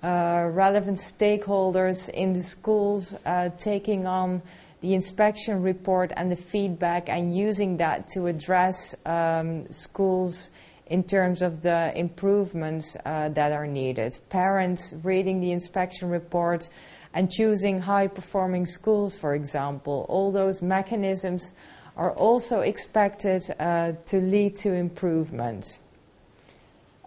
relevant 0.02 0.98
stakeholders 0.98 2.08
in 2.10 2.32
the 2.32 2.42
schools 2.42 3.14
uh, 3.24 3.48
taking 3.58 4.06
on 4.06 4.42
the 4.80 4.94
inspection 4.94 5.62
report 5.62 6.12
and 6.16 6.30
the 6.30 6.36
feedback 6.36 7.08
and 7.08 7.36
using 7.36 7.76
that 7.78 8.06
to 8.08 8.26
address 8.26 8.94
um, 9.06 9.70
schools 9.70 10.50
in 10.86 11.02
terms 11.02 11.42
of 11.42 11.62
the 11.62 11.92
improvements 11.96 12.96
uh, 13.04 13.28
that 13.30 13.52
are 13.52 13.66
needed. 13.66 14.18
Parents 14.28 14.94
reading 15.02 15.40
the 15.40 15.50
inspection 15.50 16.08
report 16.08 16.68
and 17.14 17.30
choosing 17.30 17.80
high 17.80 18.06
performing 18.06 18.66
schools, 18.66 19.18
for 19.18 19.34
example, 19.34 20.06
all 20.08 20.30
those 20.30 20.62
mechanisms 20.62 21.52
are 21.96 22.12
also 22.12 22.60
expected 22.60 23.42
uh, 23.58 23.92
to 24.04 24.20
lead 24.20 24.54
to 24.54 24.72
improvement. 24.72 25.78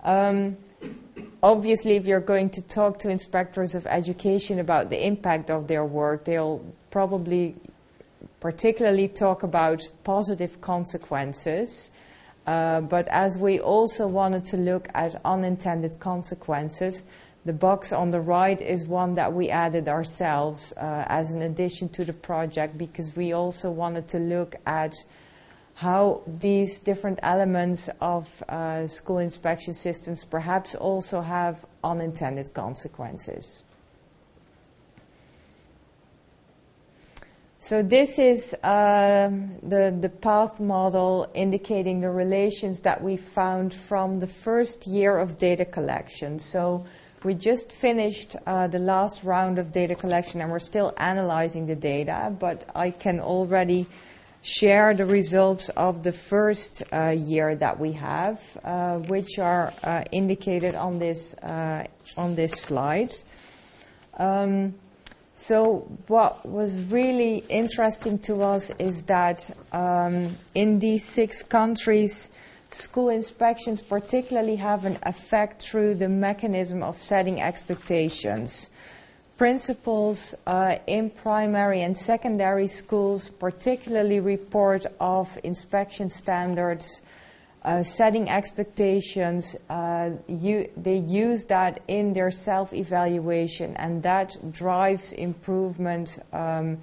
Um, 0.04 0.58
obviously, 1.42 1.96
if 1.96 2.06
you're 2.06 2.20
going 2.20 2.50
to 2.52 2.62
talk 2.62 3.00
to 3.00 3.10
inspectors 3.10 3.76
of 3.76 3.86
education 3.88 4.60
about 4.60 4.90
the 4.90 5.06
impact 5.06 5.50
of 5.50 5.68
their 5.68 5.86
work, 5.86 6.26
they'll 6.26 6.64
probably 6.92 7.56
particularly 8.40 9.08
talk 9.08 9.44
about 9.44 9.82
positive 10.04 10.62
consequences. 10.62 11.92
Uh, 12.48 12.82
but 12.82 13.08
as 13.10 13.38
we 13.38 13.60
also 13.60 14.08
wanted 14.08 14.44
to 14.44 14.58
look 14.58 14.88
at 14.94 15.16
unintended 15.24 16.00
consequences, 16.00 17.06
the 17.46 17.54
box 17.54 17.94
on 17.94 18.12
the 18.12 18.20
right 18.20 18.60
is 18.62 18.86
one 18.86 19.14
that 19.14 19.34
we 19.34 19.50
added 19.50 19.88
ourselves 19.88 20.74
uh, 20.74 21.06
as 21.08 21.32
an 21.32 21.42
addition 21.42 21.90
to 21.90 22.04
the 22.04 22.14
project 22.14 22.78
because 22.78 23.16
we 23.16 23.34
also 23.34 23.72
wanted 23.72 24.08
to 24.10 24.20
look 24.20 24.56
at 24.66 24.94
how 25.80 26.22
these 26.28 26.82
different 26.82 27.18
elements 27.24 27.90
of 28.02 28.44
uh, 28.50 28.86
school 28.86 29.20
inspection 29.20 29.74
systems 29.74 30.26
perhaps 30.26 30.76
also 30.76 31.22
have 31.22 31.66
unintended 31.86 32.54
consequences. 32.54 33.64
So 37.62 37.82
this 37.82 38.20
is 38.20 38.54
uh, 38.56 39.30
the, 39.64 39.98
the 39.98 40.10
path 40.10 40.60
model 40.60 41.32
indicating 41.34 42.02
the 42.02 42.10
relations 42.10 42.82
that 42.82 43.02
we 43.02 43.16
found 43.16 43.74
from 43.74 44.16
the 44.16 44.28
first 44.28 44.86
year 44.86 45.18
of 45.18 45.38
data 45.38 45.64
collection. 45.64 46.40
So 46.40 46.86
we 47.24 47.36
just 47.36 47.72
finished 47.72 48.36
uh, 48.46 48.68
the 48.68 48.80
last 48.80 49.24
round 49.24 49.58
of 49.58 49.72
data 49.72 49.96
collection 49.96 50.42
and 50.42 50.52
we're 50.52 50.60
still 50.60 50.94
analyzing 50.98 51.68
the 51.68 51.76
data, 51.76 52.36
but 52.38 52.70
I 52.76 52.92
can 52.92 53.22
already 53.22 53.88
share 54.42 54.94
the 54.94 55.06
results 55.06 55.70
of 55.70 56.04
the 56.04 56.12
first 56.12 56.84
uh, 56.94 57.10
year 57.10 57.56
that 57.56 57.80
we 57.80 57.92
have, 57.94 58.58
uh, 58.64 58.98
which 59.00 59.38
are 59.40 59.74
uh, 59.84 60.04
indicated 60.12 60.76
on 60.76 61.00
this 61.00 61.34
uh, 61.36 61.86
on 62.18 62.36
this 62.36 62.54
slide. 62.54 63.14
Um, 64.18 64.76
so, 65.36 65.88
what 66.08 66.46
was 66.46 66.78
really 66.90 67.38
interesting 67.48 68.20
to 68.20 68.42
us 68.42 68.72
is 68.78 69.06
that 69.06 69.50
um, 69.72 70.36
in 70.54 70.80
these 70.80 71.06
six 71.06 71.44
countries, 71.44 72.30
school 72.72 73.08
inspections 73.08 73.82
particularly 73.82 74.58
have 74.58 74.86
an 74.86 74.98
effect 75.04 75.62
through 75.62 75.96
the 75.96 76.10
mechanism 76.10 76.84
of 76.84 76.98
setting 76.98 77.42
expectations 77.42 78.70
principals 79.40 80.36
uh, 80.48 80.76
in 80.86 81.10
primary 81.10 81.82
and 81.82 81.96
secondary 81.96 82.68
schools 82.68 83.30
particularly 83.30 84.20
report 84.20 84.86
of 85.00 85.40
inspection 85.46 86.10
standards, 86.10 87.02
uh, 87.64 87.82
setting 87.82 88.30
expectations. 88.30 89.56
Uh, 89.70 90.10
you, 90.28 90.70
they 90.76 90.98
use 90.98 91.46
that 91.46 91.82
in 91.88 92.12
their 92.12 92.30
self 92.30 92.74
evaluation, 92.74 93.74
and 93.78 94.04
that 94.04 94.36
drives 94.52 95.14
improvement 95.14 96.20
um, 96.34 96.78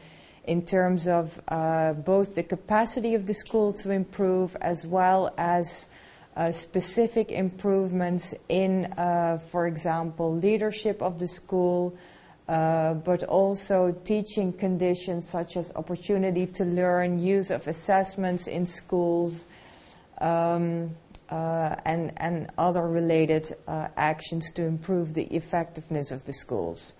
in 0.45 0.65
terms 0.65 1.07
of 1.07 1.39
uh, 1.49 1.93
both 1.93 2.35
the 2.35 2.43
capacity 2.43 3.15
of 3.15 3.27
the 3.27 3.35
school 3.35 3.71
to 3.71 3.91
improve 3.91 4.57
as 4.63 4.87
well 4.87 5.33
as. 5.37 5.89
Uh, 6.39 6.53
specific 6.53 7.33
improvements 7.33 8.35
in, 8.51 8.85
uh, 8.99 9.39
for 9.39 9.67
example, 9.67 10.37
leadership 10.37 11.01
of 11.01 11.19
the 11.19 11.27
school, 11.27 11.97
uh, 12.49 12.95
but 12.95 13.25
also 13.25 13.91
teaching 14.05 14.53
conditions 14.53 15.29
such 15.29 15.57
as 15.57 15.73
opportunity 15.75 16.47
to 16.47 16.65
learn, 16.65 17.19
use 17.19 17.51
of 17.51 17.67
assessments 17.67 18.47
in 18.47 18.65
schools, 18.65 19.47
um, 20.21 20.95
uh, 21.29 21.75
and, 21.85 22.13
and 22.19 22.49
other 22.57 22.87
related 22.87 23.53
uh, 23.67 23.89
actions 23.97 24.53
to 24.53 24.63
improve 24.63 25.13
the 25.15 25.25
effectiveness 25.25 26.13
of 26.13 26.25
the 26.25 26.33
schools. 26.33 26.95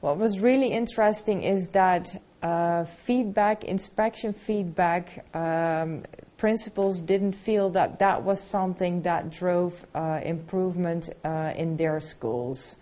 What 0.00 0.16
was 0.16 0.40
really 0.40 0.68
interesting 0.68 1.42
is 1.42 1.68
that 1.70 2.08
uh, 2.42 2.84
feedback, 2.84 3.64
inspection 3.64 4.32
feedback, 4.32 5.26
um, 5.36 6.04
principals 6.38 7.02
didn't 7.02 7.32
feel 7.32 7.68
that 7.70 7.98
that 7.98 8.22
was 8.22 8.40
something 8.40 9.02
that 9.02 9.28
drove 9.28 9.84
uh, 9.94 10.20
improvement 10.24 11.10
in 11.24 11.76
their 11.76 12.00
schools. 12.00 12.76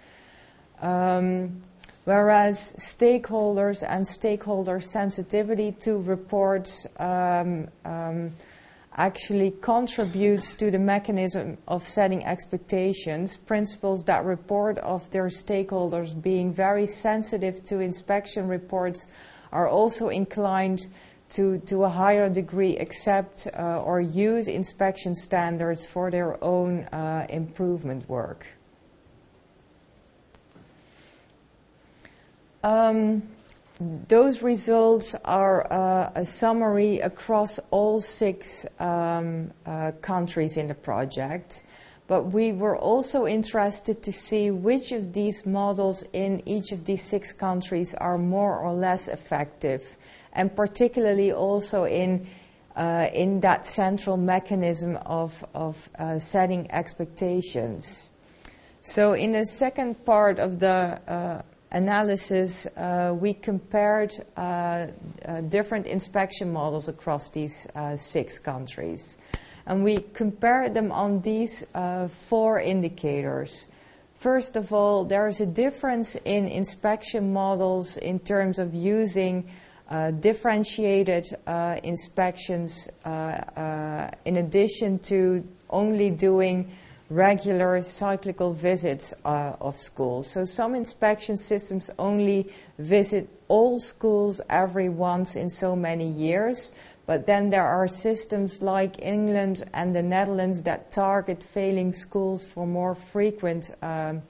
Um, 0.83 1.63
whereas 2.07 2.73
stakeholders 2.79 3.85
and 3.87 4.07
stakeholder 4.07 4.81
sensitivity 4.81 5.73
to 5.73 5.99
reports 5.99 6.87
um, 7.01 7.67
um, 7.85 8.33
actually 8.97 9.51
contributes 9.61 10.55
to 10.55 10.71
the 10.71 10.79
mechanism 10.79 11.59
of 11.67 11.83
setting 11.83 12.25
expectations. 12.25 13.37
principals 13.37 14.05
that 14.05 14.25
report 14.25 14.79
of 14.79 15.11
their 15.11 15.27
stakeholders 15.27 16.21
being 16.23 16.53
very 16.53 16.87
sensitive 16.87 17.63
to 17.65 17.81
inspection 17.81 18.47
reports 18.47 19.09
are 19.53 19.69
also 19.69 20.09
inclined 20.09 20.87
to, 21.29 21.59
to 21.67 21.83
a 21.83 21.89
higher 21.89 22.31
degree 22.31 22.77
accept 22.77 23.49
uh, 23.59 23.83
or 23.83 24.01
use 24.01 24.47
inspection 24.47 25.17
standards 25.17 25.85
for 25.85 26.09
their 26.13 26.43
own 26.43 26.85
uh, 26.93 27.27
improvement 27.29 28.09
work. 28.09 28.47
Um, 32.67 33.23
those 34.09 34.43
results 34.43 35.15
are 35.25 35.73
uh, 35.73 36.11
a 36.17 36.27
summary 36.27 36.99
across 36.99 37.61
all 37.71 38.01
six 38.01 38.67
um, 38.81 39.53
uh, 39.65 39.93
countries 40.01 40.57
in 40.57 40.67
the 40.67 40.75
project. 40.75 41.63
But 42.09 42.33
we 42.33 42.51
were 42.51 42.77
also 42.77 43.25
interested 43.25 44.03
to 44.03 44.13
see 44.13 44.51
which 44.51 44.91
of 44.91 45.13
these 45.13 45.47
models 45.47 46.03
in 46.13 46.43
each 46.45 46.73
of 46.73 46.85
these 46.87 47.05
six 47.05 47.33
countries 47.33 47.95
are 47.95 48.19
more 48.19 48.59
or 48.59 48.73
less 48.73 49.07
effective, 49.07 49.97
and 50.33 50.55
particularly 50.55 51.31
also 51.31 51.85
in 51.85 52.27
uh, 52.75 53.09
in 53.15 53.41
that 53.41 53.67
central 53.67 54.17
mechanism 54.17 54.97
of, 55.07 55.45
of 55.55 55.89
uh, 55.99 56.19
setting 56.19 56.71
expectations. 56.73 58.11
So, 58.83 59.15
in 59.15 59.33
the 59.33 59.47
second 59.47 60.05
part 60.05 60.39
of 60.39 60.59
the 60.59 61.01
uh, 61.09 61.43
analysis, 61.77 62.67
uh, 62.67 63.15
we 63.19 63.35
compared 63.35 64.13
uh, 64.37 64.87
uh, 65.25 65.41
different 65.43 65.87
inspection 65.87 66.53
models 66.53 66.89
across 66.89 67.31
these 67.31 67.67
six 67.97 68.39
countries. 68.39 69.17
And 69.67 69.85
we 69.85 69.99
compared 70.15 70.75
them 70.75 70.91
on 70.91 71.21
these 71.21 71.65
four 72.29 72.61
indicators. 72.61 73.69
First 74.15 74.57
of 74.57 74.73
all, 74.73 75.05
there 75.05 75.29
is 75.29 75.41
a 75.41 75.47
difference 75.47 76.17
in 76.25 76.47
inspection 76.47 77.33
models 77.33 77.97
in 77.99 78.19
terms 78.19 78.59
of 78.59 78.75
using 78.75 79.49
uh, 79.89 80.11
differentiated 80.11 81.27
uh, 81.47 81.79
inspections 81.85 82.89
uh, 83.05 83.09
uh, 83.09 84.11
in 84.25 84.39
addition 84.39 84.99
to 84.99 85.47
only 85.71 86.11
doing 86.11 86.71
regular 87.09 87.81
cyclical 87.83 88.53
visits 88.53 89.15
uh, 89.25 89.55
of 89.61 89.77
schools. 89.77 90.31
So 90.31 90.45
some 90.45 90.75
inspection 90.75 91.37
systems 91.37 91.91
only 91.99 92.53
visit 92.79 93.29
all 93.49 93.79
schools 93.79 94.41
every 94.51 94.89
once 94.89 95.37
in 95.37 95.49
so 95.49 95.77
many 95.77 96.09
years, 96.09 96.73
but 97.07 97.27
then 97.27 97.51
there 97.51 97.67
are 97.67 97.87
systems 97.87 98.61
like 98.61 99.01
England 99.01 99.63
and 99.73 99.95
the 99.95 100.03
Netherlands 100.03 100.65
that 100.65 100.91
target 100.91 101.43
failing 101.43 101.93
schools 101.93 102.47
for 102.47 102.67
more 102.67 102.95
frequent 102.95 103.71
um, 103.83 104.21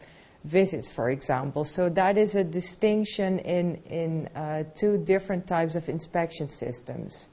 visits, 0.45 0.91
for 0.91 1.09
example. 1.09 1.65
So 1.65 1.89
that 1.89 2.19
is 2.19 2.37
a 2.37 2.45
distinction 2.45 3.39
in, 3.41 3.77
in 3.87 4.27
uh, 4.37 4.65
two 4.75 4.99
different 4.99 5.47
types 5.47 5.75
of 5.75 5.89
inspection 5.89 6.51
systems. 6.51 7.31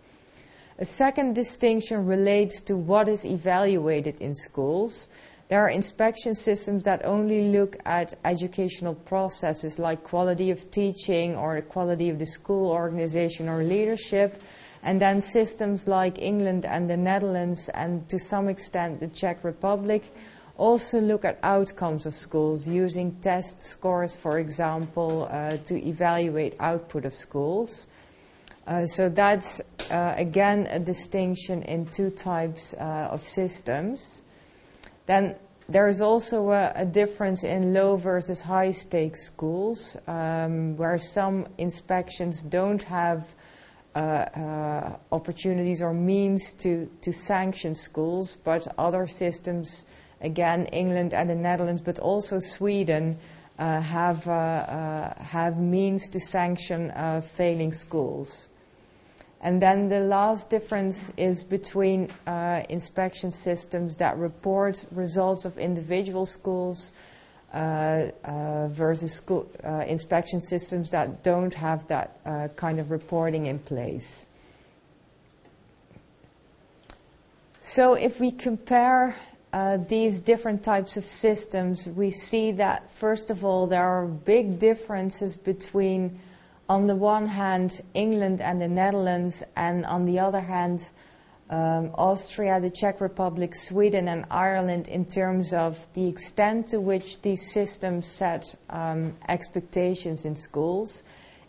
A 0.79 0.85
second 0.85 1.35
distinction 1.35 2.05
relates 2.05 2.61
to 2.61 2.75
what 2.75 3.07
is 3.07 3.25
evaluated 3.25 4.19
in 4.21 4.33
schools. 4.33 5.07
There 5.49 5.61
are 5.61 5.69
inspection 5.69 6.35
systems 6.35 6.83
that 6.83 7.05
only 7.05 7.49
look 7.51 7.77
at 7.85 8.13
educational 8.25 8.95
processes 8.95 9.77
like 9.77 10.03
quality 10.03 10.49
of 10.51 10.71
teaching 10.71 11.35
or 11.35 11.55
the 11.55 11.61
quality 11.61 12.09
of 12.09 12.17
the 12.17 12.25
school 12.25 12.71
organization 12.71 13.49
or 13.49 13.63
leadership, 13.63 14.41
and 14.83 14.99
then 14.99 15.21
systems 15.21 15.87
like 15.87 16.19
England 16.21 16.65
and 16.65 16.89
the 16.89 16.97
Netherlands, 16.97 17.69
and 17.69 18.07
to 18.09 18.17
some 18.17 18.47
extent 18.47 18.99
the 18.99 19.07
Czech 19.07 19.43
Republic, 19.43 20.03
also 20.57 20.99
look 20.99 21.25
at 21.25 21.39
outcomes 21.43 22.05
of 22.05 22.13
schools 22.13 22.67
using 22.67 23.11
test 23.21 23.61
scores, 23.61 24.15
for 24.15 24.39
example, 24.39 25.27
uh, 25.29 25.57
to 25.57 25.75
evaluate 25.87 26.55
output 26.59 27.05
of 27.05 27.13
schools. 27.13 27.87
Uh, 28.65 28.87
so 28.87 29.09
that's 29.09 29.61
uh, 29.91 30.15
again 30.17 30.67
a 30.71 30.79
distinction 30.79 31.63
in 31.63 31.85
two 31.87 32.09
types 32.09 32.73
uh, 32.75 33.09
of 33.11 33.21
systems. 33.21 34.22
Then 35.05 35.35
there 35.69 35.87
is 35.87 36.01
also 36.01 36.51
a, 36.51 36.71
a, 36.75 36.85
difference 36.85 37.43
in 37.43 37.73
low 37.73 37.95
versus 37.95 38.41
high 38.41 38.71
stakes 38.71 39.25
schools, 39.25 39.97
um, 40.07 40.75
where 40.77 40.97
some 40.97 41.47
inspections 41.57 42.43
don't 42.43 42.83
have 42.83 43.33
uh, 43.95 43.99
uh, 43.99 44.97
opportunities 45.11 45.81
or 45.81 45.93
means 45.93 46.53
to, 46.53 46.89
to 47.01 47.13
sanction 47.13 47.73
schools, 47.75 48.37
but 48.43 48.67
other 48.77 49.07
systems 49.07 49.85
again, 50.21 50.65
England 50.67 51.13
and 51.13 51.29
the 51.29 51.35
Netherlands, 51.35 51.81
but 51.81 51.99
also 51.99 52.39
Sweden, 52.39 53.17
uh, 53.59 53.79
have, 53.81 54.27
uh, 54.27 54.31
uh, 54.31 55.23
have 55.23 55.59
means 55.59 56.09
to 56.09 56.19
sanction 56.19 56.91
uh, 56.91 57.21
failing 57.21 57.71
schools. 57.71 58.49
And 59.43 59.61
then 59.61 59.89
the 59.89 59.99
last 59.99 60.49
difference 60.49 61.11
is 61.17 61.43
between 61.43 62.09
uh, 62.25 62.63
inspection 62.69 63.29
systems 63.29 63.97
that 63.97 64.17
report 64.17 64.85
results 64.91 65.45
of 65.45 65.57
individual 65.57 66.25
schools 66.25 66.93
uh, 67.53 68.07
versus 68.69 69.13
school, 69.13 69.47
inspection 69.85 70.41
systems 70.41 70.89
that 70.91 71.23
don't 71.23 71.53
have 71.53 71.85
that 71.87 72.55
kind 72.55 72.79
of 72.79 72.89
reporting 72.89 73.45
in 73.45 73.59
place. 73.59 74.25
So 77.61 77.93
if 77.93 78.19
we 78.19 78.31
compare 78.31 79.15
uh, 79.53 79.77
these 79.77 80.19
different 80.19 80.63
types 80.63 80.97
of 80.97 81.05
systems, 81.05 81.87
we 81.87 82.11
see 82.11 82.51
that, 82.53 82.89
first 82.91 83.29
of 83.29 83.45
all, 83.45 83.67
there 83.67 83.87
are 83.87 84.05
big 84.05 84.59
differences 84.59 85.37
between, 85.37 86.19
on 86.69 86.87
the 86.87 86.95
one 86.95 87.27
hand, 87.27 87.81
England 87.93 88.41
and 88.41 88.61
the 88.61 88.67
Netherlands, 88.67 89.43
and 89.55 89.85
on 89.85 90.05
the 90.05 90.19
other 90.19 90.41
hand, 90.41 90.89
um, 91.49 91.91
Austria, 91.95 92.59
the 92.59 92.71
Czech 92.71 93.01
Republic, 93.01 93.53
Sweden, 93.53 94.07
and 94.07 94.25
Ireland 94.31 94.87
in 94.87 95.05
terms 95.05 95.53
of 95.53 95.87
the 95.93 96.07
extent 96.07 96.67
to 96.69 96.79
which 96.79 97.21
these 97.21 97.51
systems 97.51 98.07
set 98.07 98.55
um, 98.69 99.13
expectations 99.27 100.25
in 100.25 100.35
schools. 100.35 101.03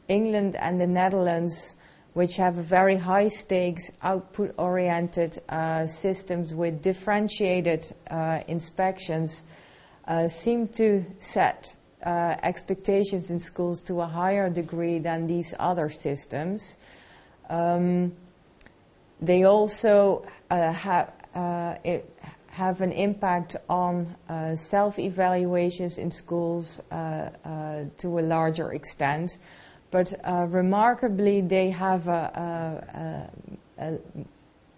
England 0.09 0.57
and 0.57 0.81
the 0.81 0.87
Netherlands 0.87 1.77
which 2.15 2.37
have 2.37 2.55
very 2.55 2.97
high 2.97 3.29
stakes, 3.29 3.91
output 4.03 4.55
oriented 4.57 5.37
uh, 5.49 5.87
systems 5.87 6.55
with 6.55 6.81
differentiated 6.81 7.85
uh, 8.09 8.41
inspections, 8.47 9.45
uh, 10.07 10.29
seem 10.29 10.69
to 10.69 11.05
set 11.19 11.75
uh, 12.05 12.37
expectations 12.43 13.31
in 13.31 13.39
schools 13.39 13.83
to 13.83 14.01
a 14.01 14.07
higher 14.07 14.51
degree 14.51 14.99
than 14.99 15.27
these 15.27 15.55
other 15.59 15.89
systems. 15.89 16.77
Um, 17.49 18.13
they 19.21 19.45
also 19.45 20.27
uh, 20.51 20.73
have, 20.73 21.13
uh, 21.35 21.75
have 22.49 22.81
an 22.81 22.93
impact 22.93 23.57
on 23.69 24.15
self 24.57 24.99
evaluations 24.99 25.99
in 25.99 26.11
schools 26.11 26.81
to 26.91 28.19
a 28.19 28.23
larger 28.23 28.73
extent 28.73 29.39
but 29.95 30.13
uh, 30.25 30.47
remarkably, 30.49 31.41
they 31.41 31.71
have 31.71 32.09
a, 32.09 33.31
a, 33.79 33.97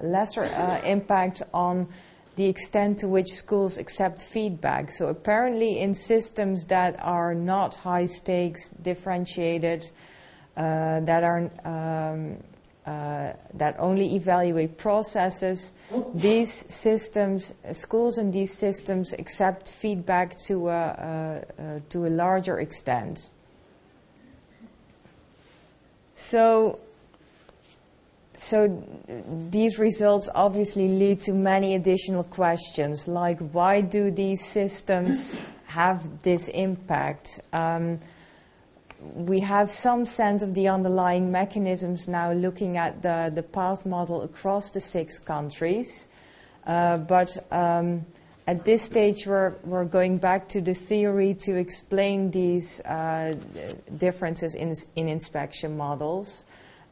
a 0.01 0.05
lesser 0.05 0.43
uh, 0.43 0.83
impact 0.85 1.41
on 1.55 1.89
the 2.37 2.46
extent 2.46 2.99
to 3.01 3.09
which 3.09 3.29
schools 3.29 3.79
accept 3.79 4.22
feedback. 4.22 4.90
So, 4.90 5.09
apparently, 5.09 5.81
in 5.81 5.94
systems 5.94 6.66
that 6.66 6.99
are 7.03 7.35
not 7.35 7.75
high 7.75 8.07
stakes, 8.07 8.70
differentiated, 8.70 9.90
uh, 10.57 11.01
that 11.01 11.25
are 11.25 11.51
um, 11.64 12.38
uh, 12.87 13.33
that 13.55 13.75
only 13.81 14.14
evaluate 14.14 14.79
processes. 14.79 15.75
These 16.14 16.72
systems, 16.72 17.53
schools 17.72 18.16
in 18.16 18.31
these 18.31 18.57
systems, 18.57 19.12
accept 19.14 19.68
feedback 19.68 20.38
to 20.46 20.68
a, 20.68 21.42
uh, 21.59 21.62
uh, 21.62 21.81
to 21.90 22.07
a 22.07 22.11
larger 22.11 22.61
extent. 22.61 23.29
So, 26.14 26.79
so 28.37 28.83
these 29.51 29.79
results 29.79 30.29
obviously 30.35 30.88
lead 30.88 31.20
to 31.20 31.33
many 31.33 31.75
additional 31.75 32.25
questions, 32.25 33.09
like 33.09 33.38
why 33.53 33.81
do 33.81 34.11
these 34.11 34.44
systems 34.44 35.38
have 35.66 36.22
this 36.22 36.49
impact? 36.49 37.40
Um, 37.53 37.99
we 39.01 39.40
have 39.40 39.70
some 39.70 40.05
sense 40.05 40.42
of 40.42 40.55
the 40.55 40.68
underlying 40.68 41.31
mechanisms 41.31 42.09
now 42.09 42.33
looking 42.33 42.77
at 42.77 43.03
the, 43.03 43.31
the 43.35 43.42
path 43.42 43.87
model 43.87 44.22
across 44.22 44.70
the 44.70 44.81
six 44.81 45.18
countries. 45.18 46.09
Uh, 46.66 46.96
but 46.99 47.37
um, 47.53 48.05
at 48.46 48.64
this 48.64 48.83
stage, 48.83 49.27
we're, 49.27 49.55
we're 49.64 49.85
going 49.85 50.18
back 50.18 50.49
to 50.49 50.61
the 50.61 50.75
theory 50.75 51.35
to 51.35 51.57
explain 51.57 52.31
these 52.31 52.81
uh, 52.83 53.35
differences 53.96 54.55
in, 54.55 54.75
in 54.96 55.09
inspection 55.09 55.77
models. 55.77 56.44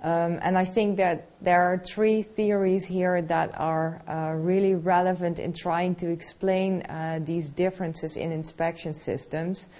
Um, 0.05 0.39
and 0.43 0.57
I 0.57 0.67
think 0.67 0.99
that 0.99 1.27
there 1.41 1.63
are 1.63 1.79
three 1.79 2.23
theories 2.23 2.85
here 2.85 3.23
that 3.23 3.59
are 3.59 4.03
uh, 4.07 4.35
really 4.37 4.75
relevant 4.75 5.39
in 5.39 5.55
trying 5.55 5.95
to 5.97 6.11
explain 6.11 6.83
uh, 6.83 7.21
these 7.23 7.51
differences 7.51 8.17
in 8.17 8.31
inspection 8.31 8.93
systems. 8.93 9.71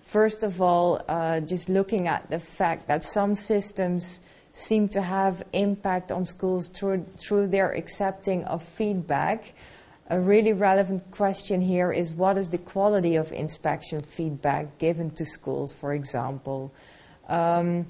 First 0.00 0.42
of 0.44 0.62
all, 0.62 1.02
uh, 1.08 1.40
just 1.40 1.68
looking 1.68 2.08
at 2.08 2.30
the 2.30 2.38
fact 2.38 2.88
that 2.88 3.04
some 3.04 3.34
systems 3.34 4.22
seem 4.54 4.88
to 4.88 5.02
have 5.02 5.42
impact 5.52 6.10
on 6.10 6.24
schools 6.24 6.70
through, 6.70 7.04
through 7.18 7.48
their 7.48 7.72
accepting 7.72 8.44
of 8.44 8.62
feedback 8.62 9.52
a 10.08 10.20
really 10.20 10.52
relevant 10.52 11.10
question 11.10 11.60
here 11.60 11.90
is 11.90 12.14
what 12.14 12.38
is 12.38 12.50
the 12.50 12.58
quality 12.58 13.16
of 13.16 13.32
inspection 13.32 14.00
feedback 14.00 14.78
given 14.78 15.10
to 15.10 15.26
schools, 15.26 15.74
for 15.74 15.92
example? 15.94 16.72
Um, 17.28 17.86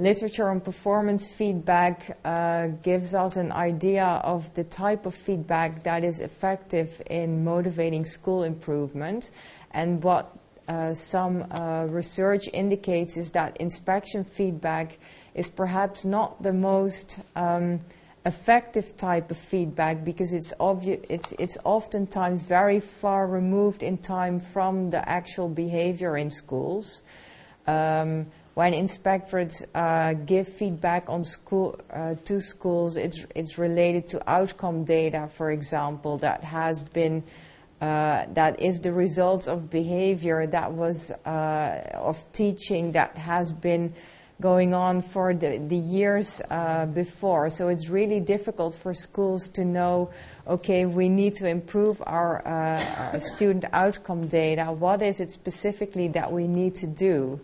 literature 0.00 0.48
on 0.48 0.60
performance 0.60 1.28
feedback 1.28 2.18
uh, 2.24 2.68
gives 2.82 3.14
us 3.14 3.36
an 3.36 3.52
idea 3.52 4.06
of 4.24 4.52
the 4.54 4.64
type 4.64 5.04
of 5.04 5.14
feedback 5.14 5.82
that 5.82 6.02
is 6.02 6.20
effective 6.20 7.02
in 7.10 7.44
motivating 7.44 8.06
school 8.06 8.42
improvement. 8.42 9.30
And 9.72 10.02
what 10.02 10.34
uh, 10.68 10.94
some 10.94 11.44
uh, 11.50 11.84
research 11.88 12.48
indicates 12.52 13.18
is 13.18 13.30
that 13.32 13.56
inspection 13.58 14.24
feedback 14.24 14.98
is 15.34 15.50
perhaps 15.50 16.04
not 16.04 16.42
the 16.42 16.52
most 16.52 17.18
um, 17.36 17.80
effective 18.24 18.96
type 18.96 19.30
of 19.30 19.36
feedback 19.36 20.02
because 20.04 20.32
it's, 20.32 20.54
obvi- 20.60 21.04
it's, 21.10 21.32
it's 21.38 21.58
oftentimes 21.64 22.46
very 22.46 22.80
far 22.80 23.26
removed 23.26 23.82
in 23.82 23.98
time 23.98 24.40
from 24.40 24.88
the 24.90 25.06
actual 25.08 25.48
behavior 25.48 26.16
in 26.16 26.30
schools. 26.30 27.02
Um, 27.66 28.26
when 28.54 28.74
inspectors 28.74 29.64
uh, 29.74 30.12
give 30.12 30.48
feedback 30.48 31.08
on 31.08 31.24
school 31.24 31.78
uh, 31.90 32.14
to 32.24 32.40
schools, 32.40 32.96
it's 32.96 33.24
it's 33.34 33.58
related 33.58 34.06
to 34.08 34.30
outcome 34.30 34.84
data, 34.84 35.28
for 35.28 35.50
example, 35.50 36.18
that 36.18 36.42
has 36.44 36.82
been 36.82 37.22
uh, 37.80 38.26
that 38.34 38.60
is 38.60 38.80
the 38.80 38.92
results 38.92 39.48
of 39.48 39.70
behavior 39.70 40.46
that 40.46 40.72
was 40.72 41.10
uh, 41.24 41.90
of 41.94 42.24
teaching 42.32 42.92
that 42.92 43.16
has 43.16 43.52
been 43.52 43.94
going 44.40 44.72
on 44.74 45.02
for 45.02 45.34
the, 45.34 45.58
the 45.58 45.76
years 45.76 46.40
uh, 46.50 46.86
before. 46.86 47.50
So 47.50 47.68
it's 47.68 47.88
really 47.88 48.20
difficult 48.20 48.74
for 48.74 48.94
schools 48.94 49.48
to 49.50 49.64
know, 49.64 50.10
okay, 50.46 50.86
we 50.86 51.08
need 51.08 51.34
to 51.34 51.46
improve 51.46 52.02
our, 52.06 52.46
uh, 52.46 53.12
our 53.12 53.20
student 53.20 53.66
outcome 53.72 54.26
data. 54.28 54.64
What 54.72 55.02
is 55.02 55.20
it 55.20 55.28
specifically 55.28 56.08
that 56.08 56.32
we 56.32 56.48
need 56.48 56.74
to 56.76 56.86
do? 56.86 57.40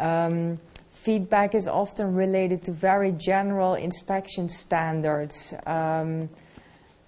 Um, 0.00 0.58
feedback 0.88 1.54
is 1.54 1.68
often 1.68 2.14
related 2.14 2.64
to 2.64 2.72
very 2.72 3.12
general 3.12 3.74
inspection 3.74 4.48
standards, 4.48 5.54
um, 5.66 6.28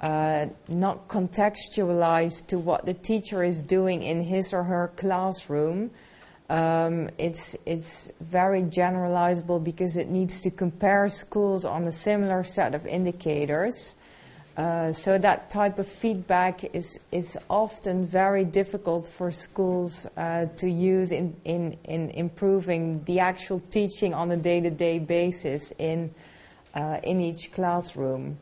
uh, 0.00 0.46
not 0.68 1.08
contextualized 1.08 2.46
to 2.48 2.58
what 2.58 2.84
the 2.84 2.94
teacher 2.94 3.42
is 3.42 3.62
doing 3.62 4.02
in 4.02 4.20
his 4.20 4.52
or 4.52 4.62
her 4.62 4.92
classroom. 4.96 5.90
Um, 6.50 7.08
it's, 7.16 7.56
it's 7.64 8.10
very 8.20 8.62
generalizable 8.62 9.62
because 9.62 9.96
it 9.96 10.10
needs 10.10 10.42
to 10.42 10.50
compare 10.50 11.08
schools 11.08 11.64
on 11.64 11.84
a 11.84 11.92
similar 11.92 12.44
set 12.44 12.74
of 12.74 12.86
indicators. 12.86 13.94
Uh, 14.56 14.92
so 14.92 15.16
that 15.16 15.48
type 15.48 15.78
of 15.78 15.86
feedback 15.86 16.62
is, 16.74 16.98
is 17.10 17.38
often 17.48 18.04
very 18.04 18.44
difficult 18.44 19.08
for 19.08 19.30
schools 19.30 20.06
uh, 20.18 20.44
to 20.56 20.68
use 20.68 21.10
in, 21.10 21.34
in, 21.44 21.76
in 21.84 22.10
improving 22.10 23.02
the 23.04 23.18
actual 23.18 23.60
teaching 23.70 24.12
on 24.12 24.30
a 24.30 24.36
day-to-day 24.36 24.98
basis 24.98 25.72
in, 25.78 26.14
uh, 26.74 26.98
in 27.02 27.20
each 27.20 27.50
classroom. 27.52 28.36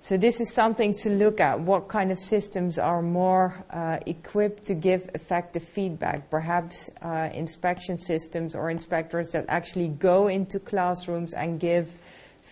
So 0.00 0.16
this 0.16 0.40
is 0.40 0.54
something 0.54 0.94
to 1.02 1.10
look 1.10 1.40
at. 1.40 1.60
What 1.60 1.88
kind 1.88 2.10
of 2.10 2.18
systems 2.18 2.78
are 2.78 3.02
more 3.02 3.52
uh, 3.70 3.98
equipped 4.06 4.62
to 4.64 4.74
give 4.74 5.10
effective 5.12 5.62
feedback? 5.62 6.30
Perhaps 6.30 6.88
uh, 7.02 7.28
inspection 7.34 7.98
systems 7.98 8.54
or 8.54 8.70
inspectors 8.70 9.32
that 9.32 9.44
actually 9.48 9.88
go 9.88 10.28
into 10.28 10.60
classrooms 10.60 11.34
and 11.34 11.58
give 11.60 11.98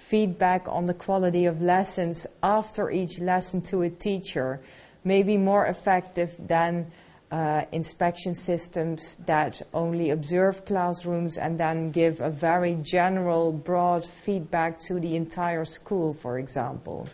feedback 0.08 0.68
on 0.68 0.86
the 0.86 0.94
quality 0.94 1.46
of 1.46 1.60
lessons 1.60 2.26
after 2.42 2.90
each 2.90 3.18
lesson 3.18 3.60
to 3.60 3.82
a 3.82 3.90
teacher 3.90 4.60
may 5.02 5.22
be 5.22 5.36
more 5.36 5.66
effective 5.66 6.32
than 6.38 6.90
uh, 7.32 7.64
inspection 7.72 8.32
systems 8.32 9.16
that 9.26 9.60
only 9.74 10.10
observe 10.10 10.64
classrooms 10.64 11.36
and 11.36 11.58
then 11.58 11.90
give 11.90 12.20
a 12.20 12.30
very 12.30 12.78
general, 12.82 13.50
broad 13.50 14.04
feedback 14.04 14.78
to 14.78 15.00
the 15.00 15.16
entire 15.16 15.64
school, 15.64 16.12
for 16.12 16.38
example. 16.38 17.08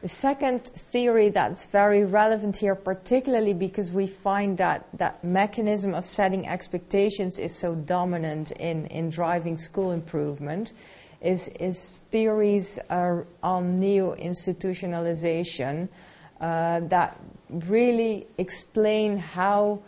The 0.00 0.08
second 0.08 0.64
theory 0.64 1.28
that's 1.28 1.66
very 1.66 2.04
relevant 2.04 2.56
here, 2.56 2.74
particularly 2.74 3.52
because 3.54 3.92
we 3.92 4.08
find 4.08 4.58
that 4.58 4.88
that 4.94 5.22
mechanism 5.22 5.94
of 5.94 6.04
setting 6.04 6.48
expectations 6.48 7.38
is 7.38 7.54
so 7.54 7.76
dominant 7.76 8.50
in, 8.52 8.86
in 8.86 9.10
driving 9.10 9.56
school 9.56 9.92
improvement, 9.92 10.72
is, 11.22 11.48
is 11.60 12.02
theories 12.10 12.78
on 12.90 13.80
neo 13.80 14.14
institutionalization 14.16 15.88
uh, 16.40 16.80
that 16.80 17.18
really 17.50 18.26
explain 18.38 19.16
how 19.16 19.80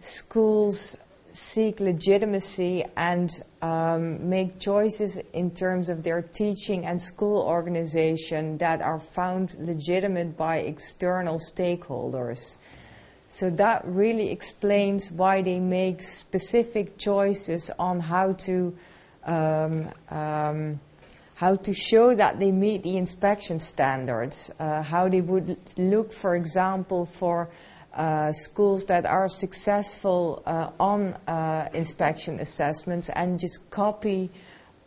schools 0.00 0.96
seek 1.28 1.80
legitimacy 1.80 2.84
and 2.96 3.42
um, 3.60 4.28
make 4.28 4.58
choices 4.58 5.18
in 5.32 5.50
terms 5.50 5.88
of 5.88 6.02
their 6.02 6.22
teaching 6.22 6.86
and 6.86 7.00
school 7.00 7.42
organization 7.42 8.56
that 8.58 8.80
are 8.80 8.98
found 8.98 9.54
legitimate 9.58 10.36
by 10.36 10.58
external 10.58 11.38
stakeholders. 11.38 12.56
So 13.28 13.50
that 13.50 13.82
really 13.84 14.30
explains 14.30 15.10
why 15.10 15.42
they 15.42 15.60
make 15.60 16.00
specific 16.00 16.96
choices 16.96 17.70
on 17.78 18.00
how 18.00 18.32
to 18.44 18.74
um, 19.26 19.88
um, 20.10 20.80
how 21.34 21.54
to 21.54 21.74
show 21.74 22.14
that 22.14 22.38
they 22.38 22.50
meet 22.50 22.82
the 22.82 22.96
inspection 22.96 23.60
standards, 23.60 24.50
uh, 24.58 24.82
how 24.82 25.08
they 25.08 25.20
would 25.20 25.56
look, 25.76 26.12
for 26.12 26.34
example, 26.34 27.04
for 27.04 27.50
uh, 27.92 28.32
schools 28.32 28.84
that 28.86 29.04
are 29.06 29.28
successful 29.28 30.42
uh, 30.46 30.70
on 30.80 31.14
uh, 31.26 31.68
inspection 31.74 32.40
assessments 32.40 33.08
and 33.10 33.40
just 33.40 33.70
copy 33.70 34.30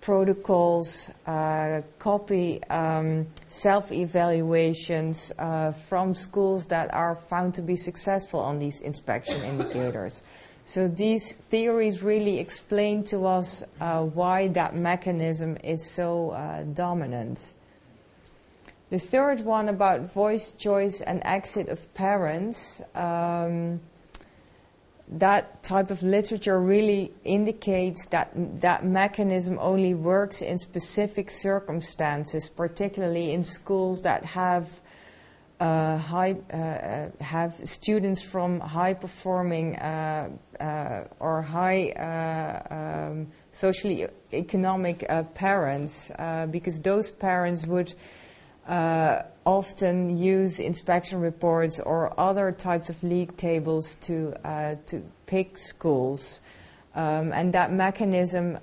protocols, 0.02 1.12
uh, 1.28 1.82
copy 2.00 2.64
um, 2.66 3.28
self 3.50 3.92
evaluations 3.92 5.32
uh, 5.38 5.72
from 5.72 6.14
schools 6.14 6.68
that 6.68 6.94
are 6.94 7.16
found 7.16 7.54
to 7.54 7.62
be 7.62 7.76
successful 7.76 8.40
on 8.40 8.60
these 8.60 8.82
inspection 8.82 9.44
indicators. 9.44 10.24
So 10.70 10.88
these 10.88 11.34
theories 11.34 12.04
really 12.04 12.38
explain 12.38 13.04
to 13.06 13.26
us 13.26 13.64
uh, 13.82 14.04
why 14.04 14.50
that 14.50 14.76
mechanism 14.76 15.58
is 15.64 15.84
so 15.84 16.30
uh, 16.30 16.62
dominant. 16.62 17.54
The 18.92 19.00
third 19.00 19.42
one 19.42 19.68
about 19.68 20.02
voice, 20.02 20.52
choice, 20.52 21.02
and 21.02 21.24
exit 21.26 21.70
of 21.70 21.92
parents. 21.96 22.84
Um, 22.94 23.80
that 25.08 25.64
type 25.64 25.90
of 25.90 26.04
literature 26.04 26.62
really 26.62 27.14
indicates 27.24 28.06
that 28.12 28.30
that 28.62 28.86
mechanism 28.86 29.58
only 29.60 29.96
works 29.96 30.44
in 30.44 30.60
specific 30.60 31.32
circumstances, 31.32 32.48
particularly 32.48 33.34
in 33.34 33.44
schools 33.44 34.04
that 34.04 34.24
have 34.24 34.82
high, 35.60 36.38
uh, 36.54 36.56
uh, 36.56 37.10
have 37.22 37.54
students 37.68 38.22
from 38.22 38.60
high 38.60 38.94
performing 38.94 39.76
uh, 39.76 40.30
uh, 40.60 41.04
or 41.20 41.42
high 41.42 41.90
uh, 41.90 43.10
um, 43.10 43.28
socially 43.52 44.08
economic 44.32 45.06
parents, 45.34 46.12
because 46.52 46.80
those 46.82 47.12
parents 47.12 47.68
would 47.68 47.94
often 49.46 50.18
use 50.18 50.60
inspection 50.60 51.20
reports 51.20 51.80
or 51.80 52.18
other 52.20 52.52
types 52.52 52.90
of 52.90 53.02
league 53.04 53.36
tables 53.36 53.98
to, 53.98 54.34
to 54.86 55.04
pick 55.26 55.58
schools. 55.58 56.42
Um, 56.96 57.32
and 57.34 57.54
that 57.54 57.72
mechanism 57.72 58.58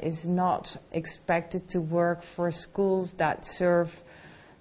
is 0.00 0.26
not 0.26 0.76
expected 0.92 1.68
to 1.70 1.80
work 1.80 2.22
for 2.22 2.50
schools 2.50 3.14
that 3.14 3.44
serve 3.44 4.02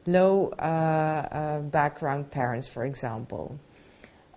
low 0.08 0.48
uh, 0.58 0.62
uh, 0.62 1.60
background 1.60 2.32
parents, 2.32 2.68
for 2.68 2.86
example. 2.86 3.60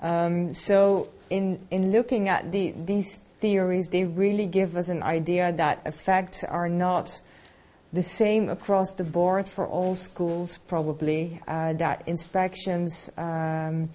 Um, 0.00 0.52
so, 0.52 1.09
in, 1.30 1.61
in 1.70 1.92
looking 1.92 2.28
at 2.28 2.50
the, 2.52 2.72
these 2.72 3.22
theories, 3.40 3.88
they 3.88 4.04
really 4.04 4.46
give 4.46 4.76
us 4.76 4.88
an 4.88 5.02
idea 5.02 5.52
that 5.52 5.80
effects 5.87 6.44
are 6.44 6.68
not 6.68 7.20
the 7.92 8.02
same 8.02 8.48
across 8.48 8.94
the 8.94 9.04
board 9.04 9.48
for 9.48 9.66
all 9.66 9.94
schools, 9.94 10.59
probably, 10.68 11.40
uh, 11.48 11.72
that 11.74 12.02
inspections 12.06 13.11
um, 13.16 13.88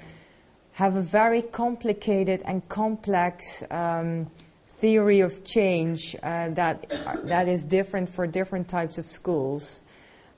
have 0.74 0.96
a 0.96 1.02
very 1.02 1.42
complicated 1.42 2.42
and 2.46 2.68
complex 2.68 3.64
um, 3.72 4.30
theory 4.68 5.22
of 5.22 5.44
change 5.46 6.16
uh, 6.22 6.50
that, 6.50 6.90
that 7.24 7.48
is 7.48 7.66
different 7.66 8.10
for 8.10 8.28
different 8.28 8.68
types 8.68 8.98
of 8.98 9.06
schools. 9.06 9.84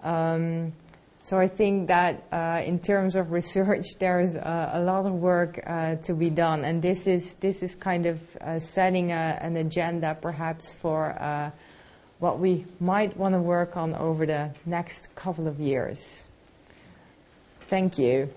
Um, 0.04 0.74
so 1.28 1.38
I 1.38 1.48
think 1.48 1.90
that 1.90 2.24
uh, 2.32 2.62
in 2.64 2.80
terms 2.80 3.18
of 3.18 3.34
research, 3.34 3.86
there 4.00 4.22
is 4.22 4.38
uh, 4.38 4.70
a 4.72 4.80
lot 4.80 5.06
of 5.06 5.12
work 5.12 5.60
uh, 5.68 5.96
to 5.96 6.14
be 6.14 6.30
done, 6.30 6.64
and 6.64 6.82
this 6.82 7.06
is 7.06 7.34
this 7.42 7.64
is 7.64 7.76
kind 7.76 8.06
of 8.06 8.38
uh, 8.38 8.60
setting 8.60 9.12
a, 9.12 9.38
an 9.42 9.58
agenda, 9.58 10.18
perhaps 10.22 10.74
for 10.74 11.22
uh, 11.22 11.52
what 12.20 12.40
we 12.40 12.66
might 12.80 13.18
want 13.18 13.34
to 13.36 13.42
work 13.42 13.76
on 13.76 13.94
over 13.96 14.26
the 14.26 14.52
next 14.66 15.14
couple 15.16 15.50
of 15.50 15.60
years. 15.60 16.30
Thank 17.68 17.98
you. 17.98 18.28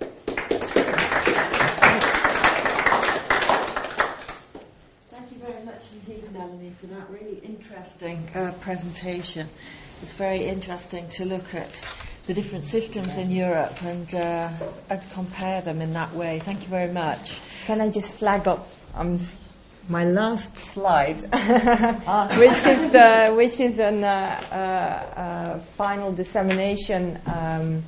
Thank 5.11 5.31
you 5.31 5.38
very 5.38 5.64
much 5.64 5.85
indeed, 5.92 6.33
Melanie. 6.33 6.72
For 6.81 6.88
that 6.88 7.09
really 7.09 7.38
interesting 7.44 8.29
uh, 8.35 8.53
presentation. 8.61 9.48
It's 10.03 10.14
very 10.14 10.42
interesting 10.42 11.09
to 11.11 11.24
look 11.24 11.55
at 11.55 11.85
the 12.27 12.35
different 12.35 12.65
systems 12.65 13.17
in 13.17 13.31
Europe 13.31 13.83
and, 13.83 14.15
uh, 14.15 14.51
and 14.89 15.11
compare 15.13 15.61
them 15.63 15.81
in 15.81 15.93
that 15.95 16.15
way. 16.15 16.39
Thank 16.41 16.63
you 16.63 16.69
very 16.69 16.93
much. 16.93 17.41
Can 17.65 17.81
I 17.81 17.89
just 17.89 18.13
flag 18.15 18.47
up 18.47 18.71
um, 18.95 19.19
my 19.89 20.05
last 20.05 20.57
slide, 20.57 21.21
which 22.39 22.67
is 22.67 22.93
the 22.93 23.33
which 23.37 23.59
is 23.61 23.79
an 23.79 24.05
uh, 24.05 24.41
uh, 24.53 25.21
uh, 25.21 25.59
final 25.61 26.13
dissemination. 26.13 27.19
Um, 27.27 27.83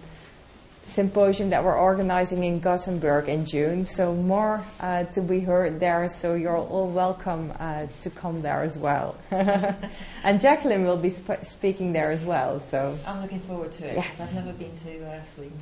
symposium 0.92 1.50
that 1.50 1.64
we're 1.64 1.78
organizing 1.78 2.44
in 2.44 2.60
Gothenburg 2.60 3.28
in 3.28 3.44
June. 3.46 3.84
So 3.84 4.14
more 4.14 4.62
uh, 4.80 5.04
to 5.04 5.22
be 5.22 5.40
heard 5.40 5.80
there. 5.80 6.06
So 6.08 6.34
you're 6.34 6.56
all 6.56 6.88
welcome 6.88 7.52
uh, 7.58 7.86
to 8.02 8.10
come 8.10 8.42
there 8.42 8.62
as 8.62 8.76
well. 8.76 9.16
and 9.30 10.40
Jacqueline 10.40 10.84
will 10.84 10.98
be 10.98 11.10
sp- 11.10 11.44
speaking 11.44 11.92
there 11.92 12.10
as 12.10 12.24
well. 12.24 12.60
So 12.60 12.96
I'm 13.06 13.22
looking 13.22 13.40
forward 13.40 13.72
to 13.74 13.88
it. 13.88 13.96
Yes. 13.96 14.20
I've 14.20 14.34
never 14.34 14.52
been 14.52 14.76
to 14.84 15.06
uh, 15.06 15.20
Sweden. 15.34 15.58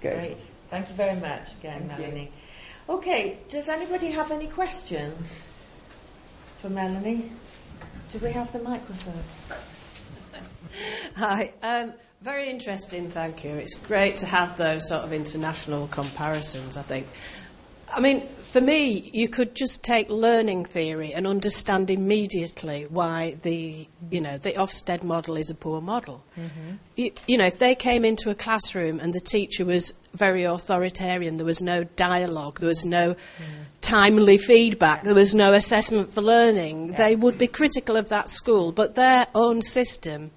good. 0.00 0.20
Great. 0.20 0.36
Thank 0.70 0.88
you 0.88 0.94
very 0.94 1.18
much 1.20 1.48
again, 1.58 1.88
Thank 1.88 1.98
you. 1.98 2.06
Melanie. 2.06 2.32
Okay, 2.88 3.38
does 3.48 3.68
anybody 3.68 4.10
have 4.10 4.30
any 4.30 4.46
questions 4.46 5.42
for 6.60 6.70
Melanie? 6.70 7.30
Do 8.12 8.18
we 8.18 8.32
have 8.32 8.52
the 8.52 8.58
microphone? 8.60 9.22
Hi. 11.16 11.52
Um, 11.62 11.92
very 12.22 12.50
interesting, 12.50 13.10
thank 13.10 13.44
you. 13.44 13.50
It's 13.50 13.74
great 13.74 14.16
to 14.16 14.26
have 14.26 14.58
those 14.58 14.88
sort 14.88 15.04
of 15.04 15.12
international 15.12 15.88
comparisons, 15.88 16.76
I 16.76 16.82
think. 16.82 17.06
I 17.92 18.00
mean, 18.00 18.20
for 18.20 18.60
me, 18.60 19.10
you 19.12 19.28
could 19.28 19.54
just 19.54 19.82
take 19.82 20.10
learning 20.10 20.64
theory 20.64 21.12
and 21.12 21.26
understand 21.26 21.90
immediately 21.90 22.86
why 22.88 23.36
the, 23.42 23.88
you 24.10 24.20
know, 24.20 24.38
the 24.38 24.52
Ofsted 24.52 25.02
model 25.02 25.36
is 25.36 25.50
a 25.50 25.54
poor 25.54 25.80
model. 25.80 26.22
Mm-hmm. 26.38 26.76
You, 26.96 27.10
you 27.26 27.38
know, 27.38 27.46
if 27.46 27.58
they 27.58 27.74
came 27.74 28.04
into 28.04 28.30
a 28.30 28.34
classroom 28.34 29.00
and 29.00 29.12
the 29.12 29.20
teacher 29.20 29.64
was 29.64 29.94
very 30.14 30.44
authoritarian, 30.44 31.36
there 31.36 31.46
was 31.46 31.62
no 31.62 31.84
dialogue, 31.84 32.60
there 32.60 32.68
was 32.68 32.86
no 32.86 33.14
mm. 33.14 33.18
timely 33.80 34.38
feedback, 34.38 35.02
there 35.02 35.14
was 35.14 35.34
no 35.34 35.52
assessment 35.52 36.10
for 36.10 36.22
learning, 36.22 36.92
they 36.92 37.16
would 37.16 37.38
be 37.38 37.48
critical 37.48 37.96
of 37.96 38.08
that 38.10 38.28
school. 38.28 38.72
But 38.72 38.94
their 38.94 39.26
own 39.34 39.62
system 39.62 40.30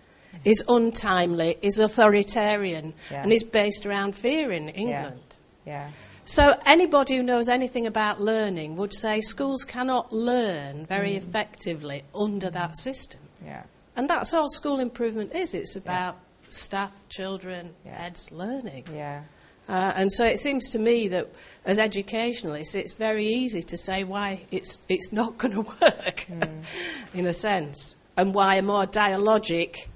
is 0.45 0.63
untimely, 0.67 1.57
is 1.61 1.79
authoritarian, 1.79 2.93
Yeah. 3.11 3.23
and 3.23 3.31
is 3.31 3.43
based 3.43 3.85
around 3.85 4.15
fear 4.15 4.51
in 4.51 4.69
England. 4.69 5.21
Yeah. 5.65 5.89
So 6.25 6.57
anybody 6.65 7.17
who 7.17 7.23
knows 7.23 7.49
anything 7.49 7.85
about 7.85 8.21
learning 8.21 8.75
would 8.77 8.93
say 8.93 9.21
schools 9.21 9.63
cannot 9.63 10.13
learn 10.13 10.85
very 10.85 11.15
effectively 11.15 12.03
under 12.15 12.49
that 12.49 12.77
system. 12.77 13.19
Yeah. 13.45 13.63
And 13.95 14.09
that's 14.09 14.33
all 14.33 14.49
school 14.49 14.79
improvement 14.79 15.33
is. 15.35 15.53
It's 15.53 15.75
about 15.75 16.17
staff, 16.49 16.91
children, 17.09 17.73
Yeah. 17.85 18.01
heads 18.03 18.31
learning. 18.31 18.85
Yeah. 18.93 19.21
Uh, 19.67 19.93
and 19.95 20.11
so 20.11 20.25
it 20.25 20.39
seems 20.39 20.69
to 20.71 20.79
me 20.79 21.07
that 21.09 21.27
as 21.65 21.79
educationalists, 21.79 22.75
it's 22.75 22.93
very 22.93 23.25
easy 23.25 23.63
to 23.63 23.77
say 23.77 24.03
why 24.03 24.41
it's, 24.51 24.77
it's 24.89 25.11
not 25.13 25.37
going 25.37 25.53
to 25.61 25.61
work, 25.81 26.25
in 27.13 27.25
a 27.25 27.33
sense, 27.33 27.95
and 28.17 28.33
why 28.33 28.55
a 28.55 28.61
more 28.61 28.85
dialogic, 28.85 29.87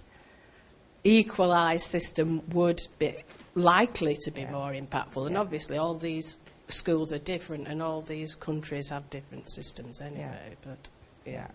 equalised 1.08 1.86
system 1.86 2.42
would 2.52 2.86
be 3.00 3.16
likely 3.56 4.16
to 4.18 4.32
be 4.32 4.42
Yeah. 4.42 4.52
more 4.52 4.72
impactful. 4.72 5.26
And 5.26 5.36
Yeah. 5.36 5.42
obviously, 5.42 5.78
all 5.78 5.94
these 5.96 6.38
schools 6.68 7.14
are 7.14 7.18
different, 7.20 7.68
and 7.68 7.82
all 7.82 8.02
these 8.02 8.36
countries 8.36 8.90
have 8.90 9.10
different 9.10 9.50
systems 9.50 10.02
anyway. 10.02 10.58
But 10.62 10.90
Yeah. 11.26 11.48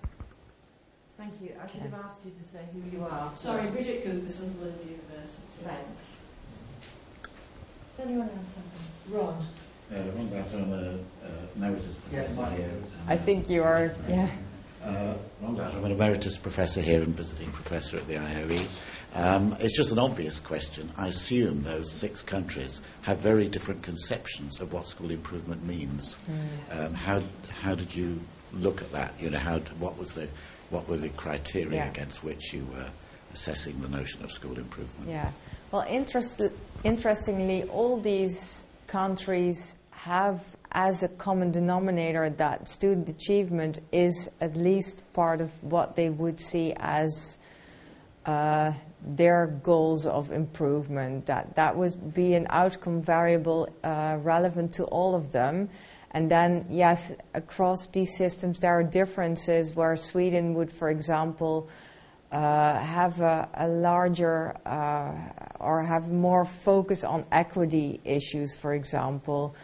Thank 1.18 1.34
you. 1.40 1.50
I 1.62 1.66
should 1.70 1.82
have 1.82 1.94
asked 1.94 2.24
you 2.24 2.32
to 2.32 2.44
say 2.44 2.64
who 2.72 2.96
you 2.96 3.04
are. 3.04 3.30
Sorry, 3.36 3.66
Bridget 3.70 4.04
Cooper, 4.04 4.30
Sunderland 4.30 4.74
University. 4.84 5.42
Thanks. 5.64 6.16
Does 7.96 8.06
anyone 8.06 8.28
else 8.28 8.52
have 8.56 9.12
one? 9.12 9.26
Ron. 9.26 9.46
Uh, 9.92 10.10
Ron 10.16 10.28
Glatter, 10.28 10.56
I'm 10.58 10.72
a 10.72 11.26
uh, 11.26 11.46
emeritus 11.56 11.94
professor. 12.10 12.70
I 13.06 13.16
think 13.16 13.48
you 13.48 13.62
are. 13.62 13.94
Yeah. 14.08 14.30
Uh, 14.84 15.14
Ron 15.40 15.60
I'm 15.60 15.84
an 15.84 15.92
emeritus 15.92 16.38
professor 16.38 16.80
here 16.80 17.02
and 17.02 17.14
visiting 17.14 17.50
professor 17.52 17.96
at 17.96 18.06
the 18.08 18.14
IOE. 18.14 18.66
Um, 19.14 19.54
it's 19.60 19.76
just 19.76 19.92
an 19.92 19.98
obvious 19.98 20.40
question. 20.40 20.90
I 20.96 21.08
assume 21.08 21.62
those 21.62 21.90
six 21.90 22.22
countries 22.22 22.80
have 23.02 23.18
very 23.18 23.46
different 23.48 23.82
conceptions 23.82 24.60
of 24.60 24.72
what 24.72 24.86
school 24.86 25.10
improvement 25.10 25.64
means. 25.64 26.18
Um, 26.70 26.94
how, 26.94 27.22
how 27.60 27.74
did 27.74 27.94
you 27.94 28.20
look 28.52 28.80
at 28.82 28.90
that? 28.92 29.14
You 29.20 29.30
know, 29.30 29.38
how, 29.38 29.58
what, 29.78 29.98
was 29.98 30.14
the, 30.14 30.28
what 30.70 30.88
were 30.88 30.96
the 30.96 31.10
criteria 31.10 31.76
Yeah. 31.84 31.90
against 31.90 32.24
which 32.24 32.52
you 32.52 32.64
were 32.74 32.88
assessing 33.32 33.80
the 33.80 33.88
notion 33.88 34.24
of 34.24 34.32
school 34.32 34.58
improvement? 34.58 35.08
Yeah. 35.10 35.30
Well, 35.70 35.84
interest, 35.88 36.40
interestingly, 36.82 37.64
all 37.64 38.00
these 38.00 38.64
countries 38.86 39.76
have 39.90 40.56
as 40.72 41.02
a 41.02 41.08
common 41.08 41.50
denominator 41.50 42.28
that 42.30 42.66
student 42.66 43.08
achievement 43.08 43.78
is 43.92 44.30
at 44.40 44.56
least 44.56 45.02
part 45.12 45.40
of 45.40 45.50
what 45.62 45.96
they 45.96 46.08
would 46.08 46.40
see 46.40 46.72
as 46.78 47.38
uh, 48.26 48.72
their 49.04 49.46
goals 49.62 50.06
of 50.06 50.32
improvement. 50.32 51.26
That 51.26 51.54
that 51.56 51.76
would 51.76 52.14
be 52.14 52.34
an 52.34 52.46
outcome 52.50 53.02
variable 53.02 53.68
uh, 53.84 54.18
relevant 54.20 54.72
to 54.74 54.84
all 54.84 55.14
of 55.14 55.32
them. 55.32 55.68
And 56.12 56.30
then, 56.30 56.66
yes, 56.68 57.12
across 57.32 57.88
these 57.88 58.16
systems, 58.16 58.58
there 58.58 58.78
are 58.78 58.82
differences 58.82 59.74
where 59.74 59.96
Sweden 59.96 60.52
would, 60.54 60.70
for 60.70 60.90
example, 60.90 61.70
uh, 62.30 62.78
have 62.78 63.20
a, 63.20 63.48
a 63.54 63.68
larger 63.68 64.54
uh, 64.66 65.12
or 65.58 65.82
have 65.82 66.10
more 66.10 66.44
focus 66.44 67.02
on 67.02 67.24
equity 67.32 68.00
issues, 68.04 68.54
for 68.54 68.74
example. 68.74 69.54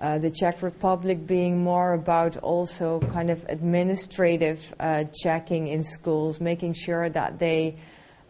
Uh, 0.00 0.18
the 0.18 0.30
Czech 0.30 0.62
Republic 0.62 1.26
being 1.26 1.62
more 1.62 1.92
about 1.92 2.36
also 2.38 3.00
kind 3.12 3.30
of 3.30 3.44
administrative 3.48 4.74
uh, 4.80 5.04
checking 5.22 5.68
in 5.68 5.84
schools, 5.84 6.40
making 6.40 6.74
sure 6.74 7.08
that 7.08 7.38
they 7.38 7.76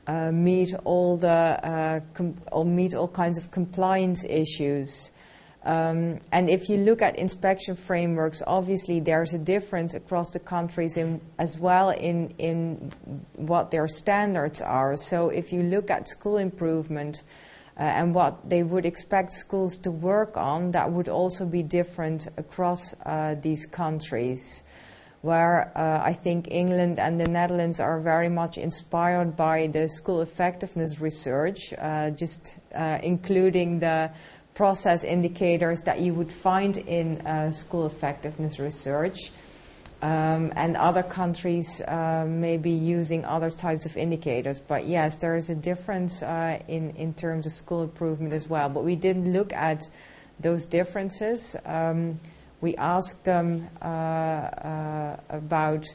uh, 0.07 0.31
meet 0.31 0.75
all 0.85 1.17
the 1.17 1.29
uh, 1.29 2.01
com- 2.13 2.37
or 2.53 2.65
meet 2.65 2.95
all 2.95 3.09
kinds 3.09 3.39
of 3.39 3.51
compliance 3.51 4.25
issues. 4.29 5.11
Um, 5.65 6.21
and 6.31 6.51
if 6.51 6.69
you 6.69 6.77
look 6.77 7.01
at 7.01 7.17
inspection 7.19 7.75
frameworks, 7.75 8.43
obviously 8.47 9.01
there's 9.01 9.33
a 9.33 9.39
difference 9.39 9.95
across 9.95 10.31
the 10.33 10.39
countries 10.39 10.99
in, 10.99 11.23
as 11.39 11.59
well 11.59 11.89
in, 11.89 12.35
in 12.37 12.93
what 13.37 13.71
their 13.71 13.89
standards 13.89 14.61
are. 14.61 14.95
So 14.97 15.31
if 15.31 15.53
you 15.53 15.63
look 15.63 15.91
at 15.91 16.07
school 16.07 16.37
improvement 16.37 17.23
uh, 17.77 17.83
and 17.83 18.15
what 18.15 18.49
they 18.49 18.63
would 18.63 18.87
expect 18.87 19.33
schools 19.33 19.79
to 19.79 19.91
work 19.91 20.37
on, 20.37 20.71
that 20.73 20.91
would 20.93 21.09
also 21.09 21.45
be 21.45 21.63
different 21.63 22.29
across 22.37 22.95
uh, 23.05 23.35
these 23.41 23.67
countries. 23.67 24.63
Where 25.23 25.73
uh, 25.75 26.03
I 26.05 26.13
think 26.13 26.49
England 26.51 26.99
and 26.99 27.19
the 27.19 27.27
Netherlands 27.27 27.81
are 27.81 27.99
very 27.99 28.29
much 28.29 28.59
inspired 28.59 29.37
by 29.37 29.69
the 29.69 29.89
school 29.89 30.21
effectiveness 30.21 31.01
research, 31.01 31.73
uh, 31.79 32.11
just 32.11 32.55
uh, 32.75 32.99
including 33.03 33.81
the 33.81 34.11
process 34.53 35.03
indicators 35.03 35.83
that 35.83 36.01
you 36.01 36.15
would 36.15 36.31
find 36.31 36.77
in 36.77 37.27
uh, 37.27 37.51
school 37.53 37.87
effectiveness 37.87 38.59
research. 38.59 39.31
Um, 40.05 40.53
and 40.55 40.77
other 40.77 41.03
countries 41.03 41.81
uh, 41.81 42.27
may 42.29 42.59
be 42.59 42.73
using 42.73 43.25
other 43.25 43.49
types 43.51 43.87
of 43.87 43.97
indicators. 43.97 44.61
But 44.61 44.87
yes, 44.87 45.17
there 45.17 45.35
is 45.35 45.49
a 45.49 45.55
difference 45.55 46.23
uh, 46.23 46.59
in, 46.69 46.91
in 46.91 47.15
terms 47.15 47.47
of 47.47 47.53
school 47.53 47.83
improvement 47.83 48.35
as 48.35 48.47
well. 48.47 48.69
But 48.69 48.85
we 48.85 48.97
didn't 48.97 49.33
look 49.33 49.55
at 49.55 49.81
those 50.39 50.67
differences. 50.67 51.57
Um, 51.65 52.21
we 52.61 52.77
asked 52.77 53.25
them 53.25 53.67
uh, 53.81 53.85
uh, 53.85 55.17
about 55.31 55.87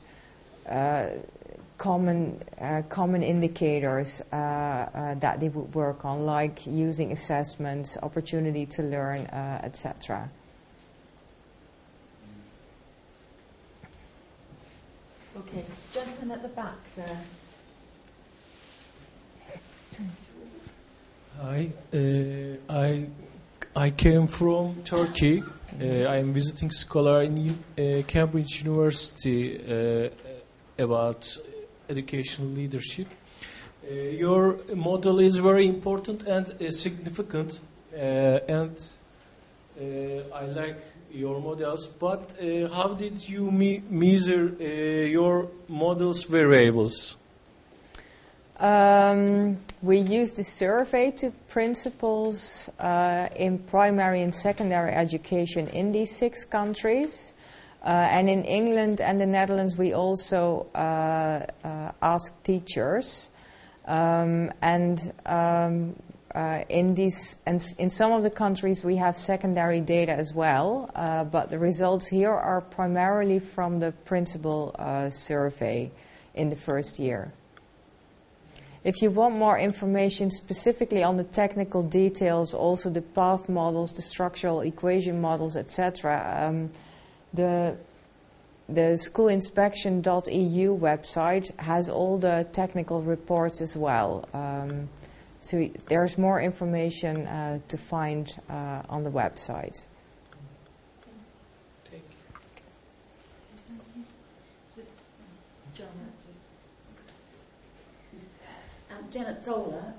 uh, 0.67 1.09
common 1.77 2.41
uh, 2.59 2.81
common 2.89 3.21
indicators 3.21 4.23
that 4.31 5.39
they 5.39 5.49
would 5.49 5.75
work 5.75 6.03
on, 6.03 6.25
like 6.25 6.65
using 6.65 7.11
assessments, 7.11 7.95
opportunity 8.01 8.65
to 8.65 8.81
learn, 8.81 9.27
etc. 9.61 10.31
Okay, 15.39 15.63
gentleman 15.93 16.31
at 16.31 16.41
the 16.41 16.49
back 16.49 16.73
there. 16.83 16.88
Hi, 21.41 21.69
uh, 21.93 21.97
I 22.69 23.05
I 23.75 23.89
came 23.91 24.27
from 24.27 24.83
Turkey. 24.83 25.41
Uh, 25.41 26.09
I 26.09 26.17
am 26.17 26.33
visiting 26.33 26.71
scholar 26.71 27.21
in 27.21 27.37
uh, 27.51 28.03
Cambridge 28.05 28.63
University 28.63 29.57
uh, 29.57 30.09
about 30.77 31.25
educational 31.87 32.49
leadership. 32.49 33.07
Uh, 33.89 33.93
your 33.93 34.59
model 34.75 35.19
is 35.19 35.37
very 35.37 35.67
important 35.67 36.23
and 36.23 36.47
uh, 36.51 36.69
significant, 36.71 37.61
and 37.95 38.75
I 40.35 40.45
like 40.47 40.83
your 41.11 41.39
models, 41.39 41.87
but 41.87 42.31
uh, 42.41 42.67
how 42.69 42.89
did 42.89 43.27
you 43.27 43.51
me- 43.51 43.81
measure 43.89 44.51
uh, 44.59 44.63
your 44.63 45.47
models 45.67 46.23
variables? 46.23 47.17
Um, 48.59 49.57
we 49.81 49.99
used 49.99 50.35
the 50.35 50.43
survey 50.43 51.11
to 51.11 51.31
principals 51.47 52.69
uh, 52.79 53.29
in 53.35 53.57
primary 53.59 54.21
and 54.21 54.35
secondary 54.35 54.91
education 54.91 55.67
in 55.69 55.93
these 55.93 56.15
six 56.15 56.43
countries. 56.43 57.33
Uh, 57.81 57.87
and 57.87 58.29
in 58.29 58.43
England 58.43 58.99
and 58.99 59.21
the 59.21 59.25
Netherlands, 59.25 59.77
we 59.77 59.93
also 59.93 60.67
uh, 60.75 61.45
uh 61.63 61.91
asked 62.01 62.43
teachers. 62.43 63.29
Um, 63.85 64.51
and 64.61 65.13
um, 65.25 65.95
uh, 66.35 66.63
in 66.69 66.95
these, 66.95 67.37
and 67.45 67.61
in 67.77 67.89
some 67.89 68.11
of 68.11 68.23
the 68.23 68.29
countries, 68.29 68.83
we 68.83 68.97
have 68.97 69.17
secondary 69.17 69.81
data 69.81 70.11
as 70.11 70.33
well. 70.33 70.89
Uh, 70.95 71.23
but 71.23 71.49
the 71.49 71.59
results 71.59 72.07
here 72.07 72.31
are 72.31 72.61
primarily 72.61 73.39
from 73.39 73.79
the 73.79 73.91
principal 74.05 74.75
survey 75.11 75.91
in 76.35 76.49
the 76.49 76.55
first 76.55 76.99
year. 76.99 77.31
If 78.83 79.01
you 79.01 79.11
want 79.11 79.35
more 79.35 79.59
information 79.59 80.31
specifically 80.31 81.03
on 81.03 81.17
the 81.17 81.25
technical 81.25 81.83
details, 81.83 82.53
also 82.53 82.89
the 82.89 83.01
path 83.01 83.49
models, 83.49 83.91
the 83.91 84.01
structural 84.01 84.61
equation 84.61 85.19
models, 85.19 85.57
etc., 85.57 86.47
um, 86.47 86.69
the 87.33 87.75
the 88.69 88.99
schoolinspection.eu 89.09 90.77
website 90.77 91.59
has 91.59 91.89
all 91.89 92.19
the 92.19 92.47
technical 92.51 93.01
reports 93.01 93.61
as 93.61 93.75
well. 93.75 94.29
Um, 94.31 94.87
so 95.41 95.69
there's 95.87 96.17
more 96.17 96.41
information 96.41 97.27
uh, 97.27 97.59
to 97.67 97.77
find 97.77 98.39
uh, 98.49 98.81
on 98.89 99.03
the 99.03 99.11
website. 99.11 99.85
Janet 109.11 109.43
Soler. 109.43 109.93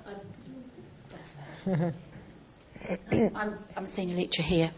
I'm, 1.67 1.95
I'm, 3.35 3.59
I'm 3.77 3.87
senior 3.87 4.17
lecturer 4.17 4.45
here, 4.45 4.71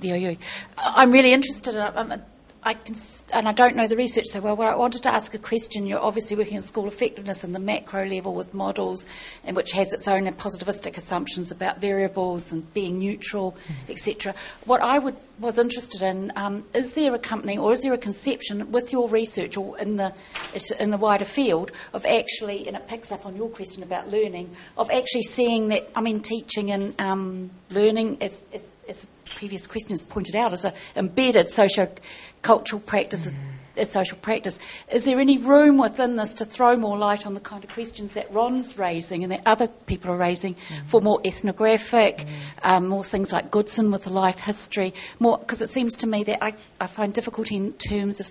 the 0.00 0.12
OU. 0.12 0.36
I'm 0.78 1.12
really 1.12 1.32
interested. 1.32 1.74
In, 1.74 1.80
I'm, 1.80 2.22
I 2.66 2.74
can, 2.74 2.96
and 3.32 3.46
I 3.46 3.52
don't 3.52 3.76
know 3.76 3.86
the 3.86 3.96
research 3.96 4.26
so 4.26 4.40
well, 4.40 4.56
but 4.56 4.66
I 4.66 4.74
wanted 4.74 5.04
to 5.04 5.14
ask 5.14 5.32
a 5.34 5.38
question. 5.38 5.86
You're 5.86 6.02
obviously 6.02 6.36
working 6.36 6.56
on 6.56 6.62
school 6.62 6.88
effectiveness 6.88 7.44
in 7.44 7.52
the 7.52 7.60
macro 7.60 8.04
level 8.04 8.34
with 8.34 8.52
models, 8.54 9.06
and 9.44 9.56
which 9.56 9.70
has 9.70 9.92
its 9.92 10.08
own 10.08 10.24
positivistic 10.32 10.96
assumptions 10.96 11.52
about 11.52 11.78
variables 11.78 12.52
and 12.52 12.74
being 12.74 12.98
neutral, 12.98 13.52
mm-hmm. 13.52 13.92
etc. 13.92 14.34
What 14.64 14.82
I 14.82 14.98
would, 14.98 15.14
was 15.38 15.58
interested 15.58 16.02
in 16.02 16.32
um, 16.36 16.64
is 16.74 16.94
there 16.94 17.14
a 17.14 17.18
company 17.18 17.58
or 17.58 17.72
is 17.72 17.82
there 17.82 17.92
a 17.92 17.98
conception 17.98 18.72
with 18.72 18.92
your 18.92 19.08
research 19.08 19.56
or 19.56 19.78
in 19.78 19.96
the 19.96 20.12
in 20.80 20.90
the 20.90 20.96
wider 20.96 21.24
field 21.24 21.72
of 21.92 22.06
actually, 22.06 22.66
and 22.66 22.76
it 22.76 22.88
picks 22.88 23.12
up 23.12 23.26
on 23.26 23.36
your 23.36 23.48
question 23.48 23.82
about 23.82 24.08
learning, 24.08 24.50
of 24.78 24.90
actually 24.90 25.22
seeing 25.22 25.68
that 25.68 25.88
I 25.94 26.00
mean 26.00 26.20
teaching 26.20 26.70
and 26.70 26.98
um, 27.00 27.50
learning 27.70 28.18
as, 28.20 28.44
as 28.54 28.70
as 28.88 29.06
previous 29.24 29.66
questions 29.66 30.04
pointed 30.04 30.36
out, 30.36 30.52
as 30.52 30.64
an 30.64 30.72
embedded 30.94 31.50
socio-cultural 31.50 32.80
practice, 32.80 33.32
a 33.76 33.84
social 33.84 34.18
practice. 34.18 34.58
Is 34.92 35.04
there 35.04 35.20
any 35.20 35.38
room 35.38 35.78
within 35.78 36.16
this 36.16 36.34
to 36.34 36.44
throw 36.44 36.76
more 36.76 36.96
light 36.96 37.26
on 37.26 37.34
the 37.34 37.40
kind 37.40 37.64
of 37.64 37.70
questions 37.70 38.14
that 38.14 38.32
Ron's 38.32 38.78
raising 38.78 39.22
and 39.22 39.32
that 39.32 39.42
other 39.46 39.68
people 39.68 40.10
are 40.10 40.16
raising 40.16 40.54
mm-hmm. 40.54 40.86
for 40.86 41.00
more 41.00 41.20
ethnographic, 41.24 42.18
mm-hmm. 42.18 42.68
um, 42.68 42.88
more 42.88 43.04
things 43.04 43.32
like 43.32 43.50
Goodson 43.50 43.90
with 43.90 44.04
the 44.04 44.10
life 44.10 44.40
history, 44.40 44.94
more 45.18 45.38
because 45.38 45.62
it 45.62 45.68
seems 45.68 45.96
to 45.98 46.06
me 46.06 46.24
that 46.24 46.42
I, 46.42 46.54
I 46.80 46.86
find 46.86 47.12
difficulty 47.12 47.56
in 47.56 47.72
terms 47.74 48.20
of 48.20 48.28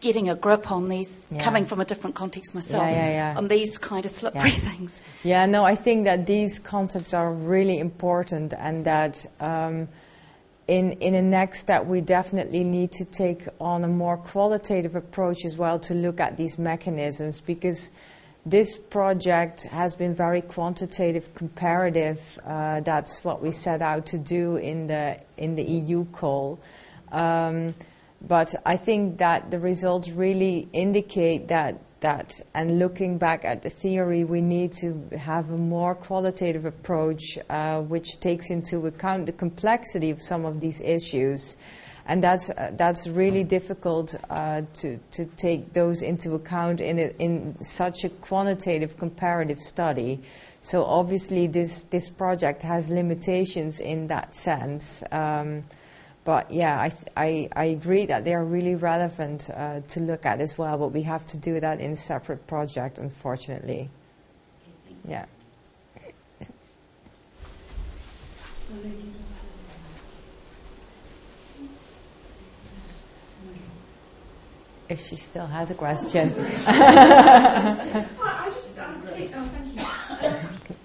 getting 0.00 0.28
a 0.28 0.34
grip 0.34 0.70
on 0.70 0.86
these, 0.86 1.26
yeah. 1.30 1.42
coming 1.42 1.64
from 1.64 1.80
a 1.80 1.84
different 1.84 2.14
context 2.14 2.54
myself, 2.54 2.84
yeah, 2.84 3.32
yeah, 3.32 3.38
on 3.38 3.48
these 3.48 3.78
kind 3.78 4.04
of 4.04 4.10
slippery 4.10 4.50
things. 4.50 5.02
Yeah, 5.22 5.46
no, 5.46 5.64
I 5.64 5.74
think 5.74 6.04
that 6.04 6.26
these 6.26 6.58
concepts 6.58 7.14
are 7.14 7.32
really 7.32 7.78
important 7.78 8.52
and 8.52 8.84
that 8.84 9.24
um, 9.40 9.88
in, 10.66 10.92
in 10.92 11.14
a 11.14 11.22
next 11.22 11.60
step 11.60 11.84
we 11.84 12.00
definitely 12.00 12.64
need 12.64 12.90
to 12.92 13.04
take 13.04 13.46
on 13.60 13.84
a 13.84 13.88
more 13.88 14.16
qualitative 14.16 14.96
approach 14.96 15.44
as 15.44 15.56
well 15.56 15.78
to 15.78 15.94
look 15.94 16.20
at 16.20 16.36
these 16.36 16.58
mechanisms 16.58 17.40
because 17.40 17.90
this 18.46 18.78
project 18.78 19.64
has 19.64 19.96
been 19.96 20.14
very 20.14 20.42
quantitative, 20.42 21.34
comparative. 21.34 22.38
Uh, 22.44 22.80
that's 22.80 23.24
what 23.24 23.40
we 23.40 23.50
set 23.50 23.80
out 23.80 24.04
to 24.06 24.18
do 24.18 24.56
in 24.56 24.86
the 24.86 25.18
in 25.38 25.54
the 25.54 25.62
EU 25.62 26.04
call. 26.06 26.58
Um, 27.10 27.74
but 28.20 28.54
I 28.66 28.76
think 28.76 29.18
that 29.18 29.50
the 29.50 29.58
results 29.58 30.10
really 30.10 30.68
indicate 30.72 31.48
that 31.48 31.78
that 32.04 32.38
and 32.52 32.78
looking 32.78 33.16
back 33.18 33.44
at 33.44 33.62
the 33.62 33.70
theory, 33.70 34.24
we 34.24 34.40
need 34.40 34.72
to 34.72 34.88
have 35.16 35.50
a 35.50 35.56
more 35.56 35.94
qualitative 35.94 36.66
approach 36.66 37.38
uh, 37.48 37.80
which 37.80 38.20
takes 38.20 38.50
into 38.50 38.86
account 38.86 39.24
the 39.26 39.32
complexity 39.32 40.10
of 40.10 40.20
some 40.20 40.44
of 40.44 40.60
these 40.60 40.80
issues. 40.82 41.56
And 42.06 42.22
that's, 42.22 42.50
uh, 42.50 42.72
that's 42.74 43.06
really 43.06 43.44
difficult 43.44 44.14
uh, 44.28 44.62
to, 44.80 44.98
to 45.12 45.24
take 45.36 45.72
those 45.72 46.02
into 46.02 46.34
account 46.34 46.82
in, 46.82 46.98
a, 46.98 47.08
in 47.18 47.56
such 47.62 48.04
a 48.04 48.10
quantitative 48.10 48.98
comparative 48.98 49.58
study. 49.58 50.20
So 50.60 50.84
obviously 50.84 51.46
this, 51.46 51.84
this 51.84 52.10
project 52.10 52.60
has 52.62 52.90
limitations 52.90 53.80
in 53.80 54.08
that 54.08 54.34
sense. 54.34 55.02
Um, 55.10 55.64
but 56.24 56.50
yeah, 56.50 56.80
I, 56.80 56.88
th- 56.88 57.04
I, 57.16 57.48
I, 57.54 57.64
agree 57.66 58.06
that 58.06 58.24
they 58.24 58.32
are 58.34 58.44
really 58.44 58.74
relevant 58.74 59.50
uh, 59.50 59.80
to 59.88 60.00
look 60.00 60.24
at 60.24 60.40
as 60.40 60.56
well, 60.56 60.78
but 60.78 60.88
we 60.88 61.02
have 61.02 61.26
to 61.26 61.38
do 61.38 61.60
that 61.60 61.80
in 61.80 61.92
a 61.92 61.96
separate 61.96 62.46
project, 62.46 62.98
unfortunately. 62.98 63.90
Yeah. 65.06 65.26
If 74.88 75.00
she 75.00 75.16
still 75.16 75.46
has 75.46 75.70
a 75.70 75.74
question. 75.74 76.28
I 76.66 78.50
just, 78.52 78.78
um, 78.78 79.02
Kate, 79.14 79.30
oh, 79.34 79.48
thank 79.48 80.70
you. 80.70 80.76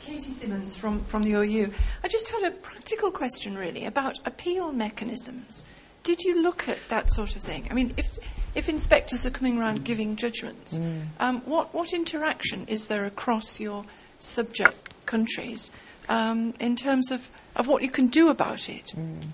Katie 0.00 0.27
Simmons 0.38 0.76
from, 0.76 1.04
from 1.04 1.22
the 1.22 1.32
OU. 1.32 1.72
I 2.04 2.08
just 2.08 2.30
had 2.30 2.44
a 2.44 2.50
practical 2.50 3.10
question, 3.10 3.56
really, 3.56 3.84
about 3.84 4.18
appeal 4.26 4.72
mechanisms. 4.72 5.64
Did 6.04 6.22
you 6.22 6.42
look 6.42 6.68
at 6.68 6.78
that 6.88 7.10
sort 7.10 7.36
of 7.36 7.42
thing? 7.42 7.66
I 7.70 7.74
mean, 7.74 7.92
if, 7.96 8.18
if 8.54 8.68
inspectors 8.68 9.26
are 9.26 9.30
coming 9.30 9.58
around 9.58 9.84
giving 9.84 10.16
judgments, 10.16 10.78
mm. 10.78 11.02
um, 11.20 11.40
what, 11.42 11.74
what 11.74 11.92
interaction 11.92 12.64
is 12.68 12.88
there 12.88 13.04
across 13.04 13.60
your 13.60 13.84
subject 14.18 15.06
countries 15.06 15.70
um, 16.08 16.54
in 16.60 16.76
terms 16.76 17.10
of, 17.10 17.28
of 17.56 17.66
what 17.66 17.82
you 17.82 17.90
can 17.90 18.06
do 18.06 18.28
about 18.28 18.68
it? 18.68 18.94
Mm. 18.96 19.24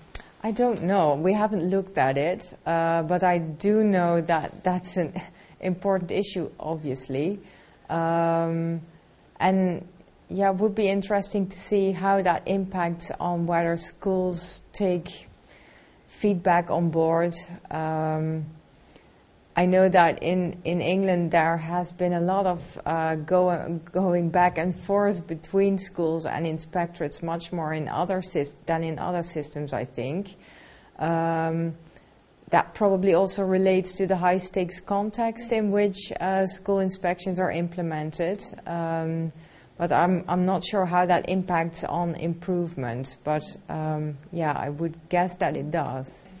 I 0.43 0.51
don't 0.51 0.83
know. 0.83 1.15
We 1.15 1.33
haven't 1.33 1.63
looked 1.63 1.97
at 1.97 2.17
it, 2.17 2.53
uh, 2.65 3.01
but 3.03 3.23
I 3.23 3.39
do 3.39 3.83
know 3.83 4.21
that 4.21 4.63
that's 4.63 4.97
an 4.97 5.13
important 5.59 6.11
issue, 6.11 6.51
obviously. 6.59 7.39
Um, 7.89 8.81
and 9.39 9.87
yeah, 10.29 10.49
it 10.49 10.55
would 10.55 10.75
be 10.75 10.89
interesting 10.89 11.47
to 11.47 11.57
see 11.57 11.91
how 11.91 12.21
that 12.21 12.43
impacts 12.47 13.11
on 13.19 13.45
whether 13.45 13.77
schools 13.77 14.63
take 14.73 15.27
feedback 16.07 16.69
on 16.69 16.89
board. 16.89 17.35
Um, 17.69 18.45
I 19.57 19.65
know 19.65 19.87
that 19.87 20.21
in, 20.21 20.59
in 20.65 20.81
England 20.81 21.31
there 21.31 21.55
has 21.55 21.93
been 21.93 22.13
a 22.13 22.19
lot 22.19 22.45
of 22.45 22.81
uh, 22.85 23.15
go, 23.15 23.79
going 23.91 24.29
back 24.29 24.57
and 24.57 24.75
forth 24.75 25.27
between 25.27 25.77
schools 25.77 26.25
and 26.25 26.45
inspectorates, 26.45 27.23
much 27.23 27.53
more 27.53 27.73
in 27.73 27.87
other 27.87 28.21
than 28.65 28.83
in 28.83 28.99
other 28.99 29.23
systems, 29.23 29.73
I 29.73 29.85
think. 29.85 30.35
Um, 30.99 31.75
that 32.49 32.73
probably 32.73 33.13
also 33.13 33.43
relates 33.43 33.93
to 33.97 34.05
the 34.05 34.17
high 34.17 34.37
stakes 34.37 34.79
context 34.79 35.51
in 35.51 35.71
which 35.71 36.11
uh, 36.19 36.45
school 36.47 36.79
inspections 36.79 37.39
are 37.39 37.51
implemented. 37.51 38.43
Um, 38.67 39.31
but 39.77 39.91
I'm, 39.91 40.23
I'm 40.27 40.45
not 40.45 40.63
sure 40.63 40.85
how 40.85 41.05
that 41.05 41.29
impacts 41.29 41.83
on 41.83 42.15
improvement. 42.15 43.17
But 43.23 43.43
um, 43.69 44.17
yeah, 44.31 44.53
I 44.53 44.69
would 44.69 45.09
guess 45.09 45.35
that 45.37 45.57
it 45.57 45.71
does. 45.71 46.33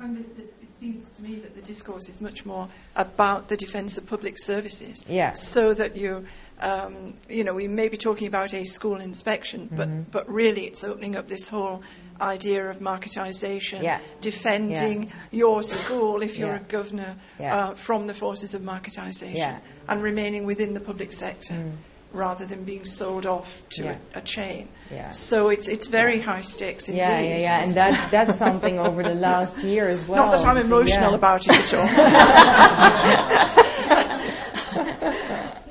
And 0.00 0.16
the, 0.16 0.22
the, 0.34 0.42
it 0.42 0.72
seems 0.72 1.10
to 1.10 1.22
me 1.22 1.36
that 1.36 1.54
the 1.54 1.62
discourse 1.62 2.08
is 2.08 2.20
much 2.20 2.44
more 2.44 2.68
about 2.96 3.48
the 3.48 3.56
defence 3.56 3.96
of 3.98 4.06
public 4.06 4.38
services. 4.38 5.04
Yeah. 5.08 5.34
So 5.34 5.74
that 5.74 5.96
you, 5.96 6.26
um, 6.60 7.14
you 7.28 7.44
know, 7.44 7.54
we 7.54 7.68
may 7.68 7.88
be 7.88 7.96
talking 7.96 8.26
about 8.26 8.52
a 8.52 8.64
school 8.64 8.96
inspection, 8.96 9.68
but, 9.72 9.88
mm-hmm. 9.88 10.02
but 10.10 10.28
really 10.28 10.64
it's 10.64 10.82
opening 10.82 11.14
up 11.14 11.28
this 11.28 11.48
whole 11.48 11.82
idea 12.20 12.68
of 12.68 12.78
marketisation, 12.78 13.82
yeah. 13.82 14.00
defending 14.22 15.04
yeah. 15.04 15.10
your 15.30 15.62
school 15.62 16.22
if 16.22 16.38
you're 16.38 16.54
yeah. 16.54 16.60
a 16.60 16.64
governor 16.64 17.14
uh, 17.38 17.74
from 17.74 18.06
the 18.06 18.14
forces 18.14 18.54
of 18.54 18.62
marketisation, 18.62 19.60
and 19.86 20.02
remaining 20.02 20.46
within 20.46 20.74
the 20.74 20.80
public 20.80 21.12
sector. 21.12 21.54
Mm 21.54 21.72
rather 22.16 22.44
than 22.46 22.64
being 22.64 22.84
sold 22.84 23.26
off 23.26 23.62
to 23.70 23.84
Yeah. 23.84 23.96
a, 24.14 24.18
a 24.18 24.20
chain. 24.22 24.68
Yeah. 24.90 25.10
So 25.12 25.48
it's 25.50 25.68
it's 25.68 25.86
very 25.86 26.18
high 26.20 26.40
stakes 26.42 26.88
indeed. 26.88 27.00
Yeah, 27.02 27.20
yeah, 27.20 27.38
yeah, 27.38 27.62
and 27.64 27.74
that 27.74 28.10
that's 28.10 28.38
something 28.38 28.78
over 28.78 29.02
the 29.02 29.14
last 29.14 29.62
year 29.64 29.88
as 29.88 30.06
well. 30.08 30.26
Not 30.30 30.38
that 30.38 30.46
I'm 30.46 30.56
emotional 30.58 31.10
Yeah. 31.10 31.16
about 31.16 31.46
it 31.48 31.72
at 31.72 31.74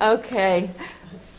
all. 0.00 0.14
Okay. 0.14 0.70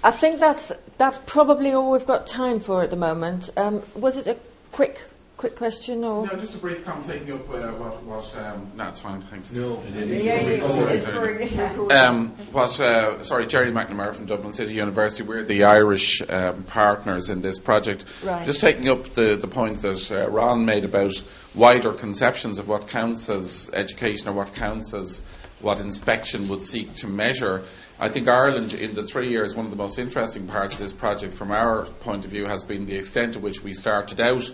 I 0.04 0.12
think 0.12 0.40
that's, 0.40 0.72
that's 0.98 1.20
probably 1.26 1.72
all 1.74 1.92
we've 1.92 2.06
got 2.06 2.28
time 2.28 2.60
for 2.60 2.84
at 2.84 2.90
the 2.90 2.96
moment. 2.96 3.50
Um, 3.58 3.84
was 3.96 4.18
it 4.18 4.28
a 4.28 4.38
quick, 4.72 5.00
quick 5.38 5.56
question 5.56 6.04
or? 6.04 6.26
No, 6.26 6.34
just 6.34 6.56
a 6.56 6.58
brief 6.58 6.84
comment 6.84 7.06
taking 7.06 7.32
up 7.32 7.48
uh, 7.50 7.70
what, 7.74 8.04
what 8.04 8.36
um, 8.38 8.72
no, 8.76 8.88
it's 8.88 9.00
fine, 9.00 9.22
thanks. 9.22 9.52
No. 9.52 9.82
Yeah, 9.94 10.04
yeah, 10.04 10.40
yeah, 10.42 10.90
it's 10.90 11.06
for- 11.06 11.94
Um, 11.94 12.30
what, 12.52 12.80
uh, 12.80 13.22
sorry, 13.22 13.46
Gerry 13.46 13.72
McNamara 13.72 14.16
from 14.16 14.26
Dublin 14.26 14.52
City 14.52 14.74
University. 14.74 15.24
We're 15.24 15.44
the 15.44 15.64
Irish 15.64 16.22
um, 16.28 16.64
partners 16.64 17.30
in 17.30 17.42
this 17.42 17.60
project. 17.60 18.06
Right. 18.24 18.46
Just 18.46 18.62
taking 18.62 18.90
up 18.90 19.04
the, 19.06 19.36
the 19.36 19.48
point 19.48 19.82
that 19.84 20.12
uh, 20.12 20.30
Ron 20.30 20.66
made 20.66 20.84
about 20.84 21.14
wider 21.54 21.94
conceptions 21.94 22.58
of 22.58 22.68
what 22.68 22.88
counts 22.88 23.30
as 23.30 23.70
education 23.74 24.28
or 24.30 24.34
what 24.34 24.54
counts 24.56 24.94
as 24.94 25.22
what 25.62 25.80
inspection 25.80 26.48
would 26.48 26.62
seek 26.62 26.94
to 26.96 27.08
measure. 27.08 27.64
I 28.00 28.10
think 28.10 28.28
Ireland, 28.28 28.74
in 28.74 28.94
the 28.94 29.04
three 29.04 29.30
years, 29.30 29.56
one 29.56 29.66
of 29.66 29.72
the 29.72 29.78
most 29.78 29.98
interesting 29.98 30.46
parts 30.46 30.76
of 30.76 30.80
this 30.82 30.94
project, 30.94 31.34
from 31.34 31.52
our 31.52 31.86
point 31.86 32.26
of 32.26 32.32
view, 32.32 32.46
has 32.46 32.64
been 32.64 32.86
the 32.86 32.96
extent 32.96 33.34
to 33.34 33.40
which 33.40 33.64
we 33.64 33.74
started 33.74 34.22
out 34.22 34.52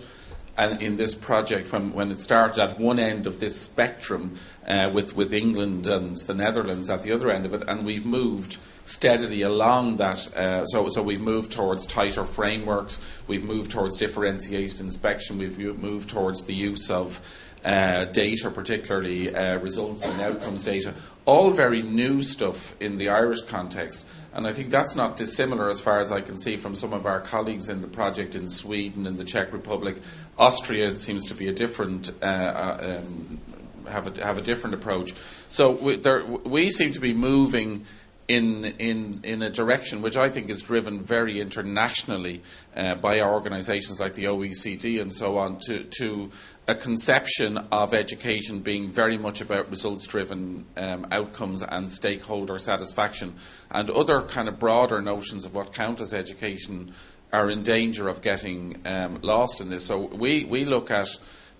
and 0.56 0.80
in 0.82 0.96
this 0.96 1.14
project 1.14 1.72
when, 1.72 1.92
when 1.92 2.10
it 2.10 2.18
started 2.18 2.62
at 2.62 2.78
one 2.78 2.98
end 2.98 3.26
of 3.26 3.40
this 3.40 3.60
spectrum 3.60 4.38
uh, 4.66 4.90
with, 4.92 5.16
with 5.16 5.32
England 5.32 5.86
and 5.86 6.16
the 6.18 6.34
Netherlands 6.34 6.90
at 6.90 7.02
the 7.02 7.12
other 7.12 7.30
end 7.30 7.46
of 7.46 7.54
it, 7.54 7.62
and 7.66 7.84
we've 7.84 8.06
moved 8.06 8.58
steadily 8.84 9.42
along 9.42 9.96
that. 9.96 10.36
Uh, 10.36 10.64
so, 10.66 10.88
so 10.88 11.02
we've 11.02 11.20
moved 11.20 11.52
towards 11.52 11.86
tighter 11.86 12.24
frameworks, 12.24 13.00
we've 13.26 13.44
moved 13.44 13.70
towards 13.70 13.96
differentiated 13.96 14.80
inspection, 14.80 15.38
we've 15.38 15.58
moved 15.58 16.08
towards 16.10 16.44
the 16.44 16.54
use 16.54 16.90
of 16.90 17.20
uh, 17.64 18.04
data, 18.06 18.50
particularly 18.50 19.34
uh, 19.34 19.58
results 19.58 20.04
and 20.04 20.20
outcomes 20.20 20.62
data, 20.62 20.94
all 21.24 21.50
very 21.50 21.82
new 21.82 22.22
stuff 22.22 22.74
in 22.80 22.98
the 22.98 23.08
Irish 23.08 23.42
context. 23.42 24.04
And 24.34 24.46
I 24.46 24.52
think 24.52 24.70
that's 24.70 24.94
not 24.94 25.16
dissimilar, 25.16 25.70
as 25.70 25.80
far 25.80 25.98
as 25.98 26.12
I 26.12 26.20
can 26.20 26.38
see, 26.38 26.56
from 26.56 26.74
some 26.74 26.92
of 26.92 27.06
our 27.06 27.20
colleagues 27.20 27.68
in 27.68 27.80
the 27.80 27.88
project 27.88 28.34
in 28.34 28.48
Sweden 28.48 29.06
and 29.06 29.16
the 29.16 29.24
Czech 29.24 29.52
Republic. 29.52 29.96
Austria 30.36 30.90
seems 30.92 31.26
to 31.28 31.34
be 31.34 31.48
a 31.48 31.52
different. 31.52 32.10
Uh, 32.20 32.24
uh, 32.24 33.00
um, 33.00 33.40
have 33.88 34.18
a, 34.18 34.24
have 34.24 34.38
a 34.38 34.40
different 34.40 34.74
approach. 34.74 35.12
So 35.48 35.72
we, 35.72 35.96
there, 35.96 36.24
we 36.24 36.70
seem 36.70 36.92
to 36.92 37.00
be 37.00 37.12
moving 37.12 37.84
in, 38.28 38.64
in, 38.64 39.20
in 39.22 39.42
a 39.42 39.50
direction 39.50 40.00
which 40.00 40.16
I 40.16 40.30
think 40.30 40.48
is 40.48 40.62
driven 40.62 41.00
very 41.00 41.40
internationally 41.40 42.42
uh, 42.74 42.94
by 42.94 43.20
organisations 43.20 44.00
like 44.00 44.14
the 44.14 44.24
OECD 44.24 45.00
and 45.00 45.14
so 45.14 45.38
on 45.38 45.58
to, 45.66 45.84
to 45.98 46.30
a 46.66 46.74
conception 46.74 47.58
of 47.70 47.92
education 47.92 48.60
being 48.60 48.88
very 48.88 49.18
much 49.18 49.40
about 49.40 49.70
results 49.70 50.06
driven 50.06 50.64
um, 50.76 51.06
outcomes 51.10 51.62
and 51.62 51.90
stakeholder 51.90 52.58
satisfaction. 52.58 53.34
And 53.70 53.90
other 53.90 54.22
kind 54.22 54.48
of 54.48 54.58
broader 54.58 55.02
notions 55.02 55.44
of 55.44 55.54
what 55.54 55.74
count 55.74 56.00
as 56.00 56.14
education 56.14 56.94
are 57.32 57.50
in 57.50 57.62
danger 57.64 58.08
of 58.08 58.22
getting 58.22 58.80
um, 58.86 59.18
lost 59.22 59.60
in 59.60 59.68
this. 59.68 59.84
So 59.84 60.06
we, 60.06 60.44
we 60.44 60.64
look 60.64 60.90
at 60.90 61.08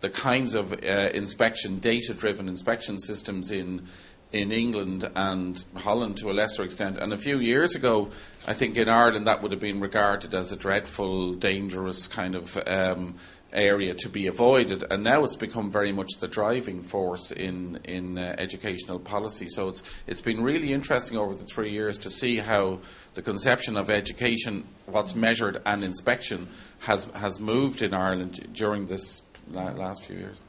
the 0.00 0.08
kinds 0.08 0.54
of 0.54 0.72
uh, 0.72 1.10
inspection, 1.12 1.78
data 1.80 2.14
driven 2.14 2.48
inspection 2.48 2.98
systems 2.98 3.50
in 3.50 3.86
in 4.34 4.50
England 4.50 5.08
and 5.14 5.64
Holland 5.76 6.16
to 6.16 6.30
a 6.30 6.32
lesser 6.32 6.64
extent. 6.64 6.98
And 6.98 7.12
a 7.12 7.16
few 7.16 7.38
years 7.38 7.76
ago, 7.76 8.10
I 8.46 8.52
think 8.52 8.76
in 8.76 8.88
Ireland 8.88 9.28
that 9.28 9.42
would 9.42 9.52
have 9.52 9.60
been 9.60 9.80
regarded 9.80 10.34
as 10.34 10.50
a 10.50 10.56
dreadful, 10.56 11.34
dangerous 11.34 12.08
kind 12.08 12.34
of 12.34 12.58
um, 12.66 13.14
area 13.54 13.94
to 13.94 14.08
be 14.08 14.26
avoided. 14.26 14.84
And 14.90 15.02
now 15.04 15.24
it's 15.24 15.36
become 15.36 15.70
very 15.70 15.92
much 15.92 16.10
the 16.18 16.28
driving 16.28 16.82
force 16.82 17.30
in 17.30 17.80
in 17.84 18.18
uh, 18.18 18.34
educational 18.38 18.98
policy. 18.98 19.48
So 19.48 19.68
it's 19.68 19.82
it's 20.06 20.20
been 20.20 20.42
really 20.42 20.72
interesting 20.72 21.18
over 21.18 21.34
the 21.34 21.44
three 21.44 21.70
years 21.70 21.98
to 21.98 22.10
see 22.10 22.36
how 22.38 22.80
the 23.14 23.22
conception 23.22 23.76
of 23.76 23.90
education, 23.90 24.66
what's 24.86 25.14
measured, 25.14 25.62
and 25.64 25.84
inspection 25.84 26.48
has 26.80 27.04
has 27.14 27.38
moved 27.40 27.82
in 27.82 27.94
Ireland 27.94 28.48
during 28.52 28.86
this 28.86 29.22
la- 29.50 29.72
last 29.72 30.04
few 30.04 30.16
years. 30.16 30.40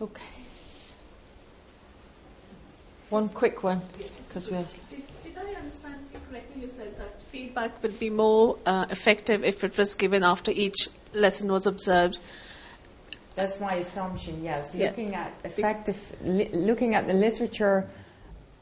Okay. 0.00 0.22
One 3.08 3.28
quick 3.28 3.62
one, 3.62 3.80
because 4.28 4.50
we 4.50 4.56
are. 4.56 4.66
Did, 5.46 5.52
did 5.52 5.56
I 5.56 5.60
understand 5.60 5.94
you 6.12 6.20
correctly? 6.28 6.62
You 6.62 6.68
said 6.68 6.98
that 6.98 7.22
feedback 7.22 7.82
would 7.82 7.98
be 7.98 8.10
more 8.10 8.58
uh, 8.66 8.86
effective 8.90 9.44
if 9.44 9.64
it 9.64 9.78
was 9.78 9.94
given 9.94 10.22
after 10.22 10.50
each 10.50 10.88
lesson 11.12 11.50
was 11.50 11.66
observed. 11.66 12.20
That's 13.34 13.60
my 13.60 13.74
assumption. 13.74 14.42
Yes, 14.42 14.74
Yeah. 14.74 14.86
looking 14.88 15.14
at 15.14 15.32
effective, 15.44 16.16
li- 16.22 16.50
looking 16.52 16.94
at 16.94 17.06
the 17.06 17.12
literature 17.14 17.86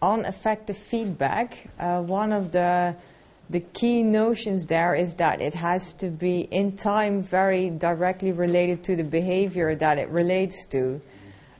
on 0.02 0.24
effective 0.24 0.76
feedback, 0.76 1.68
uh, 1.78 2.00
one 2.02 2.32
of 2.32 2.52
the 2.52 2.96
the 3.50 3.60
key 3.60 4.02
notions 4.02 4.66
there 4.66 4.94
is 4.94 5.16
that 5.16 5.42
it 5.42 5.54
has 5.54 5.92
to 5.92 6.08
be 6.08 6.40
in 6.40 6.72
time 6.78 7.22
very 7.22 7.68
directly 7.68 8.32
related 8.32 8.82
to 8.82 8.96
the 8.96 9.04
behavior 9.04 9.74
that 9.74 9.98
it 9.98 10.08
relates 10.08 10.64
to. 10.64 10.98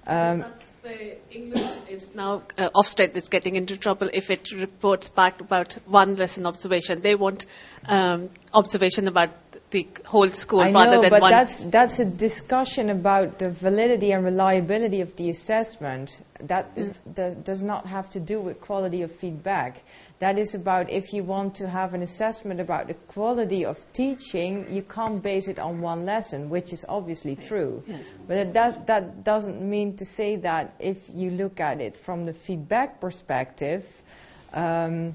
Um, 0.06 0.40
That's 0.40 0.73
where 0.84 1.16
England 1.30 1.88
is 1.88 2.14
now, 2.14 2.42
uh, 2.58 2.68
Ofsted 2.74 3.16
is 3.16 3.28
getting 3.28 3.56
into 3.56 3.76
trouble 3.76 4.10
if 4.12 4.30
it 4.30 4.52
reports 4.52 5.08
back 5.08 5.40
about 5.40 5.78
one 5.86 6.16
lesson 6.16 6.44
observation. 6.44 7.00
They 7.00 7.14
want 7.14 7.46
um, 7.86 8.28
observation 8.52 9.08
about 9.08 9.30
the 9.70 9.88
whole 10.04 10.30
school 10.30 10.60
I 10.60 10.70
rather 10.70 10.96
know, 10.96 11.00
than 11.02 11.10
but 11.10 11.22
one. 11.22 11.30
that's 11.30 11.64
that's 11.64 11.98
a 11.98 12.04
discussion 12.04 12.90
about 12.90 13.38
the 13.38 13.50
validity 13.50 14.12
and 14.12 14.22
reliability 14.24 15.00
of 15.00 15.16
the 15.16 15.30
assessment. 15.30 16.20
That 16.38 16.70
is, 16.76 17.00
does, 17.12 17.34
does 17.36 17.62
not 17.62 17.86
have 17.86 18.10
to 18.10 18.20
do 18.20 18.40
with 18.40 18.60
quality 18.60 19.02
of 19.02 19.10
feedback. 19.10 19.82
That 20.20 20.38
is 20.38 20.54
about 20.54 20.90
if 20.90 21.12
you 21.12 21.24
want 21.24 21.54
to 21.56 21.68
have 21.68 21.92
an 21.92 22.00
assessment 22.00 22.60
about 22.60 22.86
the 22.86 22.94
quality 22.94 23.64
of 23.64 23.84
teaching, 23.92 24.64
you 24.70 24.82
can't 24.82 25.22
base 25.22 25.48
it 25.48 25.58
on 25.58 25.80
one 25.80 26.06
lesson, 26.06 26.48
which 26.48 26.72
is 26.72 26.84
obviously 26.88 27.36
true. 27.36 27.82
But 28.28 28.54
that 28.54 28.86
that 28.86 29.24
doesn't 29.24 29.60
mean 29.60 29.96
to 29.96 30.04
say 30.04 30.36
that 30.36 30.76
if 30.78 31.08
you 31.12 31.30
look 31.30 31.60
at 31.60 31.80
it 31.80 31.96
from 31.98 32.26
the 32.26 32.32
feedback 32.32 33.00
perspective. 33.00 34.02
Um, 34.52 35.14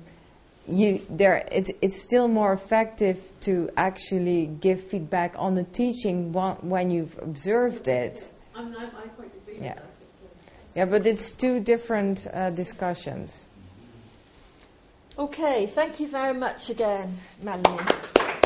you, 0.69 1.01
there, 1.09 1.47
it's, 1.51 1.71
it's 1.81 2.01
still 2.01 2.27
more 2.27 2.53
effective 2.53 3.31
to 3.41 3.69
actually 3.75 4.47
give 4.47 4.81
feedback 4.81 5.33
on 5.37 5.55
the 5.55 5.63
teaching 5.63 6.31
one, 6.31 6.57
when 6.57 6.91
you've 6.91 7.17
observed 7.21 7.87
it. 7.87 8.31
I, 8.55 8.63
mean, 8.63 8.75
I, 8.75 8.85
I 8.85 8.87
quite 8.87 9.31
agree 9.35 9.65
Yeah. 9.65 9.79
Yeah, 10.75 10.85
but 10.85 11.07
it's 11.07 11.33
two 11.33 11.59
different 11.59 12.27
uh, 12.31 12.51
discussions. 12.51 13.48
Okay, 15.19 15.67
thank 15.67 15.99
you 15.99 16.07
very 16.07 16.33
much 16.33 16.69
again, 16.69 17.13
Melanie. 17.43 18.38